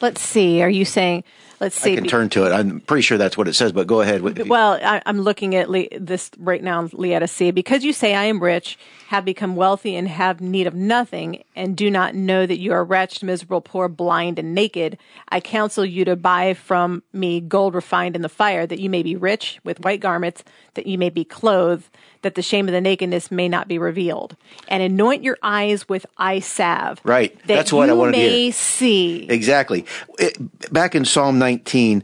Let's 0.00 0.20
see. 0.20 0.62
Are 0.62 0.68
you 0.68 0.84
saying 0.84 1.24
Let's 1.60 1.76
see. 1.76 1.92
I 1.92 1.96
can 1.96 2.04
turn 2.04 2.28
to 2.30 2.44
it. 2.44 2.52
I'm 2.52 2.80
pretty 2.80 3.00
sure 3.00 3.16
that's 3.16 3.38
what 3.38 3.48
it 3.48 3.54
says, 3.54 3.72
but 3.72 3.86
go 3.86 4.00
ahead. 4.00 4.20
Well, 4.48 4.78
I, 4.82 5.00
am 5.06 5.20
looking 5.20 5.54
at 5.54 5.70
Le- 5.70 5.88
this 5.98 6.30
right 6.38 6.62
now, 6.62 6.88
Laodicea. 6.92 7.52
Because 7.52 7.84
you 7.84 7.92
say, 7.92 8.14
I 8.14 8.24
am 8.24 8.42
rich, 8.42 8.78
have 9.14 9.24
become 9.24 9.54
wealthy, 9.54 9.94
and 9.94 10.08
have 10.08 10.40
need 10.40 10.66
of 10.66 10.74
nothing, 10.74 11.44
and 11.54 11.76
do 11.76 11.88
not 11.88 12.16
know 12.16 12.44
that 12.44 12.58
you 12.58 12.72
are 12.72 12.82
wretched, 12.82 13.22
miserable, 13.22 13.60
poor, 13.60 13.88
blind, 13.88 14.40
and 14.40 14.56
naked, 14.56 14.98
I 15.28 15.38
counsel 15.38 15.84
you 15.84 16.04
to 16.06 16.16
buy 16.16 16.54
from 16.54 17.04
me 17.12 17.40
gold 17.40 17.76
refined 17.76 18.16
in 18.16 18.22
the 18.22 18.28
fire, 18.28 18.66
that 18.66 18.80
you 18.80 18.90
may 18.90 19.04
be 19.04 19.14
rich 19.14 19.60
with 19.62 19.78
white 19.84 20.00
garments, 20.00 20.42
that 20.74 20.88
you 20.88 20.98
may 20.98 21.10
be 21.10 21.24
clothed, 21.24 21.88
that 22.22 22.34
the 22.34 22.42
shame 22.42 22.66
of 22.66 22.72
the 22.72 22.80
nakedness 22.80 23.30
may 23.30 23.48
not 23.48 23.68
be 23.68 23.78
revealed. 23.78 24.36
And 24.66 24.82
anoint 24.82 25.22
your 25.22 25.38
eyes 25.44 25.88
with 25.88 26.06
eye 26.18 26.40
salve. 26.40 27.00
Right. 27.04 27.38
That 27.46 27.54
That's 27.54 27.72
what 27.72 27.88
I 27.88 27.92
wanted 27.92 28.12
to 28.12 28.18
hear. 28.18 28.30
may 28.30 28.50
see. 28.50 29.28
Exactly. 29.30 29.86
It, 30.18 30.72
back 30.72 30.96
in 30.96 31.04
Psalm 31.04 31.38
19, 31.38 32.02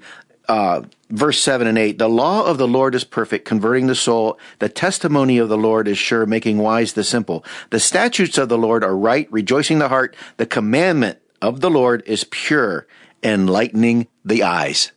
uh, 0.50 0.82
verse 1.10 1.40
7 1.40 1.68
and 1.68 1.78
8 1.78 1.98
the 1.98 2.08
law 2.08 2.44
of 2.44 2.58
the 2.58 2.66
lord 2.66 2.96
is 2.96 3.04
perfect 3.04 3.44
converting 3.44 3.86
the 3.86 3.94
soul. 3.94 4.36
The 4.58 4.68
testimony 4.68 5.38
of 5.38 5.48
the 5.48 5.56
lord 5.56 5.86
is 5.86 5.96
sure 5.96 6.26
making 6.26 6.58
wise 6.58 6.94
the 6.94 7.04
simple. 7.04 7.44
The 7.70 7.78
statutes 7.78 8.36
of 8.36 8.48
the 8.48 8.58
lord 8.58 8.82
are 8.82 8.96
right 8.96 9.30
rejoicing 9.30 9.78
the 9.78 9.88
heart. 9.88 10.16
The 10.38 10.46
commandment 10.46 11.20
of 11.40 11.60
the 11.60 11.70
lord 11.70 12.02
is 12.04 12.24
pure 12.24 12.88
enlightening 13.22 14.08
the 14.24 14.42
eyes. 14.42 14.90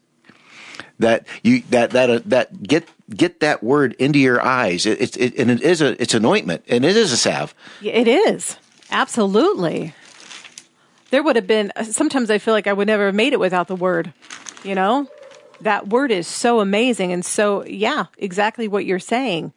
That 0.97 1.27
you 1.43 1.61
that 1.69 1.91
that 1.91 2.09
uh, 2.09 2.19
that 2.25 2.63
get 2.63 2.89
get 3.15 3.39
that 3.41 3.61
word 3.61 3.93
into 3.99 4.17
your 4.17 4.41
eyes. 4.41 4.87
It, 4.87 5.01
it, 5.01 5.17
it, 5.17 5.39
and 5.39 5.51
it 5.51 5.61
is 5.61 5.81
a 5.81 6.01
it's 6.01 6.15
an 6.15 6.25
ointment 6.25 6.63
and 6.67 6.83
it 6.83 6.97
is 6.97 7.11
a 7.11 7.17
salve. 7.17 7.53
It 7.83 8.07
is. 8.07 8.57
Absolutely. 8.89 9.93
There 11.11 11.21
would 11.21 11.35
have 11.35 11.45
been 11.45 11.71
sometimes 11.83 12.31
i 12.31 12.39
feel 12.39 12.55
like 12.55 12.65
i 12.65 12.73
would 12.73 12.87
never 12.87 13.05
have 13.05 13.13
made 13.13 13.33
it 13.33 13.39
without 13.39 13.67
the 13.67 13.75
word 13.75 14.11
you 14.63 14.73
know 14.73 15.07
that 15.63 15.87
word 15.89 16.11
is 16.11 16.27
so 16.27 16.59
amazing 16.59 17.11
and 17.11 17.25
so 17.25 17.65
yeah 17.65 18.05
exactly 18.17 18.67
what 18.67 18.85
you're 18.85 18.99
saying 18.99 19.53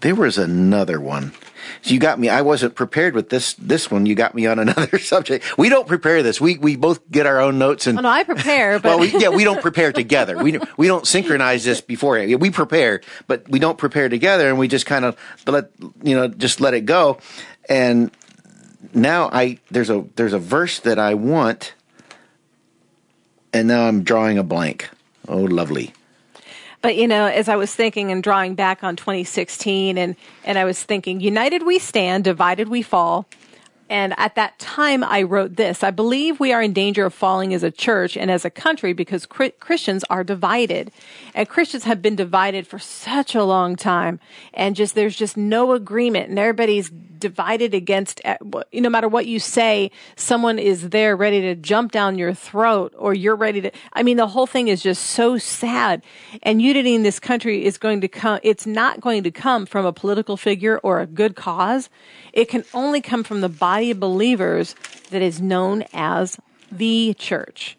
there 0.00 0.14
was 0.14 0.38
another 0.38 1.00
one 1.00 1.32
so 1.82 1.94
you 1.94 2.00
got 2.00 2.18
me. 2.18 2.28
I 2.28 2.42
wasn't 2.42 2.74
prepared 2.74 3.14
with 3.14 3.30
this 3.30 3.54
this 3.54 3.90
one. 3.90 4.06
You 4.06 4.14
got 4.14 4.34
me 4.34 4.46
on 4.46 4.58
another 4.58 4.98
subject. 4.98 5.56
We 5.58 5.68
don't 5.68 5.86
prepare 5.86 6.22
this. 6.22 6.40
We 6.40 6.58
we 6.58 6.76
both 6.76 7.08
get 7.10 7.26
our 7.26 7.40
own 7.40 7.58
notes 7.58 7.86
and. 7.86 7.98
Oh, 7.98 8.02
no, 8.02 8.08
I 8.08 8.24
prepare. 8.24 8.78
But 8.78 8.88
well, 8.98 9.00
we, 9.00 9.10
yeah, 9.18 9.28
we 9.28 9.44
don't 9.44 9.62
prepare 9.62 9.92
together. 9.92 10.36
We 10.38 10.58
we 10.76 10.86
don't 10.86 11.06
synchronize 11.06 11.64
this 11.64 11.80
before. 11.80 12.18
We 12.18 12.50
prepare, 12.50 13.00
but 13.26 13.48
we 13.48 13.58
don't 13.58 13.78
prepare 13.78 14.08
together, 14.08 14.48
and 14.48 14.58
we 14.58 14.68
just 14.68 14.86
kind 14.86 15.04
of 15.04 15.16
let 15.46 15.70
you 16.02 16.14
know 16.14 16.28
just 16.28 16.60
let 16.60 16.74
it 16.74 16.84
go. 16.84 17.18
And 17.68 18.10
now 18.94 19.30
I 19.32 19.58
there's 19.70 19.90
a 19.90 20.04
there's 20.16 20.32
a 20.32 20.38
verse 20.38 20.80
that 20.80 20.98
I 20.98 21.14
want, 21.14 21.74
and 23.52 23.68
now 23.68 23.86
I'm 23.86 24.02
drawing 24.02 24.38
a 24.38 24.42
blank. 24.42 24.88
Oh, 25.28 25.42
lovely. 25.42 25.92
But 26.82 26.96
you 26.96 27.06
know, 27.06 27.26
as 27.26 27.48
I 27.48 27.56
was 27.56 27.74
thinking 27.74 28.10
and 28.10 28.22
drawing 28.22 28.54
back 28.54 28.82
on 28.82 28.96
2016, 28.96 29.98
and 29.98 30.16
and 30.44 30.58
I 30.58 30.64
was 30.64 30.82
thinking, 30.82 31.20
united 31.20 31.64
we 31.64 31.78
stand, 31.78 32.24
divided 32.24 32.68
we 32.68 32.82
fall. 32.82 33.26
And 33.90 34.14
at 34.18 34.36
that 34.36 34.56
time, 34.60 35.02
I 35.02 35.22
wrote 35.22 35.56
this. 35.56 35.82
I 35.82 35.90
believe 35.90 36.38
we 36.38 36.52
are 36.52 36.62
in 36.62 36.72
danger 36.72 37.04
of 37.06 37.12
falling 37.12 37.52
as 37.52 37.64
a 37.64 37.72
church 37.72 38.16
and 38.16 38.30
as 38.30 38.44
a 38.44 38.50
country 38.50 38.92
because 38.92 39.26
Christians 39.26 40.04
are 40.08 40.22
divided. 40.22 40.92
And 41.34 41.48
Christians 41.48 41.82
have 41.84 42.00
been 42.00 42.14
divided 42.14 42.68
for 42.68 42.78
such 42.78 43.34
a 43.34 43.42
long 43.42 43.74
time. 43.74 44.20
And 44.54 44.76
just, 44.76 44.94
there's 44.94 45.16
just 45.16 45.36
no 45.36 45.72
agreement 45.72 46.28
and 46.28 46.38
everybody's 46.38 46.88
divided 47.20 47.74
against, 47.74 48.20
eh, 48.24 48.36
no 48.72 48.88
matter 48.88 49.08
what 49.08 49.26
you 49.26 49.38
say, 49.38 49.90
someone 50.16 50.58
is 50.58 50.88
there 50.88 51.14
ready 51.14 51.40
to 51.42 51.54
jump 51.54 51.92
down 51.92 52.18
your 52.18 52.34
throat 52.34 52.94
or 52.96 53.14
you're 53.14 53.36
ready 53.36 53.60
to, 53.60 53.70
I 53.92 54.02
mean, 54.02 54.16
the 54.16 54.26
whole 54.26 54.46
thing 54.46 54.68
is 54.68 54.82
just 54.82 55.02
so 55.02 55.38
sad. 55.38 56.02
And 56.42 56.60
unity 56.60 56.94
in 56.94 57.02
this 57.02 57.20
country 57.20 57.64
is 57.64 57.78
going 57.78 58.00
to 58.00 58.08
come, 58.08 58.40
it's 58.42 58.66
not 58.66 59.00
going 59.00 59.22
to 59.24 59.30
come 59.30 59.66
from 59.66 59.86
a 59.86 59.92
political 59.92 60.36
figure 60.36 60.78
or 60.82 61.00
a 61.00 61.06
good 61.06 61.36
cause. 61.36 61.90
It 62.32 62.46
can 62.46 62.64
only 62.74 63.00
come 63.00 63.22
from 63.22 63.40
the 63.40 63.48
body 63.48 63.90
of 63.90 64.00
believers 64.00 64.74
that 65.10 65.22
is 65.22 65.40
known 65.40 65.84
as 65.92 66.38
the 66.72 67.14
church. 67.18 67.76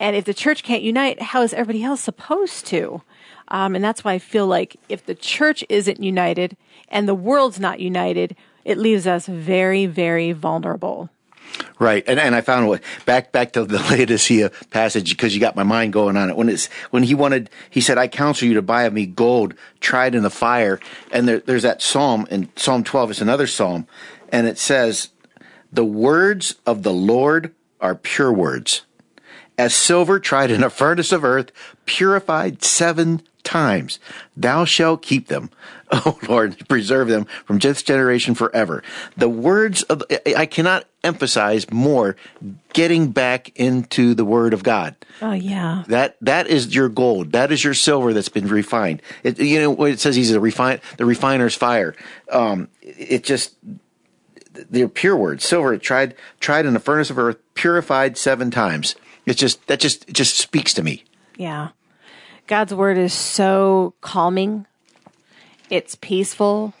And 0.00 0.16
if 0.16 0.24
the 0.24 0.34
church 0.34 0.62
can't 0.62 0.82
unite, 0.82 1.22
how 1.22 1.42
is 1.42 1.54
everybody 1.54 1.84
else 1.84 2.00
supposed 2.00 2.66
to? 2.66 3.02
Um, 3.48 3.74
and 3.74 3.84
that's 3.84 4.02
why 4.02 4.14
I 4.14 4.18
feel 4.18 4.46
like 4.46 4.76
if 4.88 5.06
the 5.06 5.14
church 5.14 5.64
isn't 5.68 6.02
united 6.02 6.56
and 6.88 7.06
the 7.06 7.14
world's 7.14 7.60
not 7.60 7.80
united, 7.80 8.34
it 8.64 8.78
leaves 8.78 9.06
us 9.06 9.26
very, 9.26 9.86
very 9.86 10.32
vulnerable. 10.32 11.10
Right, 11.78 12.04
and 12.06 12.18
and 12.18 12.34
I 12.34 12.40
found 12.40 12.68
what 12.68 12.82
back 13.04 13.32
back 13.32 13.52
to 13.52 13.64
the 13.64 13.78
Laodicea 13.90 14.50
passage 14.70 15.10
because 15.10 15.34
you 15.34 15.40
got 15.40 15.56
my 15.56 15.62
mind 15.62 15.92
going 15.92 16.16
on 16.16 16.30
it. 16.30 16.36
When 16.36 16.48
it's 16.48 16.68
when 16.90 17.02
he 17.02 17.14
wanted, 17.14 17.50
he 17.70 17.80
said, 17.80 17.98
"I 17.98 18.08
counsel 18.08 18.48
you 18.48 18.54
to 18.54 18.62
buy 18.62 18.84
of 18.84 18.92
me 18.92 19.06
gold 19.06 19.54
tried 19.80 20.14
in 20.14 20.22
the 20.22 20.30
fire." 20.30 20.80
And 21.10 21.28
there, 21.28 21.40
there's 21.40 21.62
that 21.64 21.82
psalm 21.82 22.26
in 22.30 22.48
Psalm 22.56 22.84
12 22.84 23.12
is 23.12 23.20
another 23.20 23.46
psalm, 23.46 23.86
and 24.30 24.46
it 24.46 24.58
says, 24.58 25.08
"The 25.72 25.84
words 25.84 26.54
of 26.66 26.82
the 26.84 26.92
Lord 26.92 27.54
are 27.80 27.94
pure 27.94 28.32
words, 28.32 28.82
as 29.58 29.74
silver 29.74 30.20
tried 30.20 30.50
in 30.50 30.62
a 30.62 30.70
furnace 30.70 31.12
of 31.12 31.24
earth, 31.24 31.52
purified 31.84 32.64
seven 32.64 33.22
times. 33.44 33.98
Thou 34.36 34.64
shalt 34.64 35.02
keep 35.02 35.28
them, 35.28 35.50
O 35.92 36.18
Lord, 36.28 36.68
preserve 36.68 37.08
them 37.08 37.26
from 37.44 37.58
this 37.58 37.82
generation 37.82 38.34
forever. 38.34 38.82
The 39.16 39.28
words 39.28 39.82
of, 39.84 40.02
I 40.36 40.46
cannot 40.46 40.86
emphasize 41.04 41.70
more 41.70 42.16
getting 42.72 43.10
back 43.10 43.50
into 43.58 44.14
the 44.14 44.24
word 44.24 44.54
of 44.54 44.62
God. 44.62 44.94
Oh 45.20 45.32
yeah. 45.32 45.84
That, 45.88 46.16
that 46.20 46.46
is 46.46 46.74
your 46.74 46.88
gold. 46.88 47.32
That 47.32 47.52
is 47.52 47.62
your 47.62 47.74
silver 47.74 48.12
that's 48.12 48.28
been 48.28 48.48
refined. 48.48 49.02
It, 49.22 49.38
you 49.38 49.60
know, 49.60 49.70
what 49.70 49.90
it 49.90 50.00
says 50.00 50.16
he's 50.16 50.30
a 50.30 50.40
refine, 50.40 50.80
the 50.96 51.04
refiner's 51.04 51.54
fire. 51.54 51.94
Um, 52.30 52.68
it 52.80 53.24
just, 53.24 53.54
they're 54.52 54.88
pure 54.88 55.16
words. 55.16 55.44
Silver 55.44 55.76
tried, 55.78 56.14
tried 56.40 56.66
in 56.66 56.74
the 56.74 56.80
furnace 56.80 57.10
of 57.10 57.18
earth, 57.18 57.38
purified 57.54 58.16
seven 58.16 58.50
times. 58.50 58.94
It's 59.26 59.38
just, 59.38 59.66
that 59.66 59.80
just, 59.80 60.08
it 60.08 60.12
just 60.14 60.36
speaks 60.36 60.74
to 60.74 60.82
me. 60.82 61.04
Yeah. 61.36 61.68
God's 62.46 62.74
word 62.74 62.98
is 62.98 63.12
so 63.12 63.94
calming. 64.00 64.66
It's 65.70 65.94
peaceful. 65.94 66.74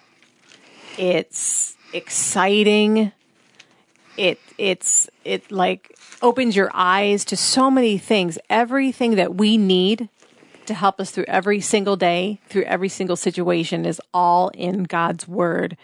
It's 0.98 1.76
exciting. 1.92 3.12
It 4.16 4.38
it's 4.58 5.08
it 5.24 5.50
like 5.50 5.96
opens 6.20 6.54
your 6.56 6.70
eyes 6.74 7.24
to 7.26 7.36
so 7.36 7.70
many 7.70 7.96
things. 7.96 8.38
Everything 8.50 9.14
that 9.14 9.36
we 9.36 9.56
need 9.56 10.08
to 10.66 10.74
help 10.74 11.00
us 11.00 11.10
through 11.10 11.24
every 11.26 11.60
single 11.60 11.96
day, 11.96 12.40
through 12.48 12.62
every 12.64 12.88
single 12.88 13.16
situation 13.16 13.84
is 13.84 14.00
all 14.12 14.48
in 14.50 14.84
God's 14.84 15.26
word. 15.26 15.76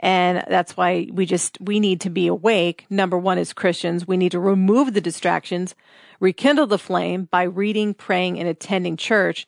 And 0.00 0.42
that's 0.48 0.76
why 0.76 1.08
we 1.12 1.26
just, 1.26 1.60
we 1.60 1.78
need 1.78 2.00
to 2.00 2.10
be 2.10 2.26
awake. 2.26 2.86
Number 2.88 3.18
one, 3.18 3.38
as 3.38 3.52
Christians, 3.52 4.08
we 4.08 4.16
need 4.16 4.32
to 4.32 4.40
remove 4.40 4.94
the 4.94 5.00
distractions, 5.00 5.74
rekindle 6.20 6.66
the 6.66 6.78
flame 6.78 7.28
by 7.30 7.42
reading, 7.42 7.92
praying, 7.92 8.38
and 8.38 8.48
attending 8.48 8.96
church. 8.96 9.46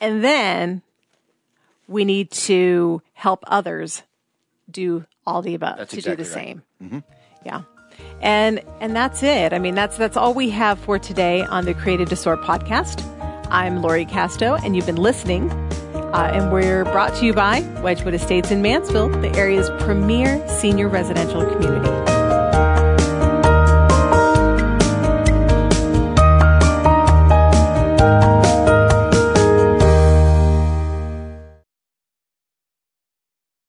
And 0.00 0.22
then 0.22 0.82
we 1.88 2.04
need 2.04 2.30
to 2.32 3.00
help 3.14 3.44
others 3.46 4.02
do 4.70 5.06
all 5.26 5.42
the 5.42 5.54
above 5.54 5.78
That's 5.78 5.92
to 5.92 5.98
exactly 5.98 6.24
do 6.24 6.30
the 6.30 6.36
right. 6.36 6.46
same. 6.46 6.62
Mm-hmm. 6.82 6.98
Yeah. 7.46 7.62
And 8.20 8.62
and 8.80 8.96
that's 8.96 9.22
it. 9.22 9.52
I 9.52 9.58
mean, 9.58 9.74
that's 9.74 9.96
that's 9.96 10.16
all 10.16 10.34
we 10.34 10.50
have 10.50 10.78
for 10.78 10.98
today 10.98 11.42
on 11.42 11.64
the 11.64 11.74
Created 11.74 12.08
to 12.08 12.16
Soar 12.16 12.36
podcast. 12.36 13.04
I'm 13.50 13.82
Lori 13.82 14.06
Casto, 14.06 14.54
and 14.54 14.74
you've 14.74 14.86
been 14.86 14.96
listening. 14.96 15.50
Uh, 16.12 16.30
and 16.32 16.52
we're 16.52 16.84
brought 16.84 17.14
to 17.16 17.24
you 17.24 17.32
by 17.32 17.60
Wedgewood 17.82 18.14
Estates 18.14 18.50
in 18.50 18.60
Mansfield, 18.60 19.12
the 19.22 19.30
area's 19.34 19.70
premier 19.80 20.46
senior 20.48 20.88
residential 20.88 21.44
community. 21.46 21.90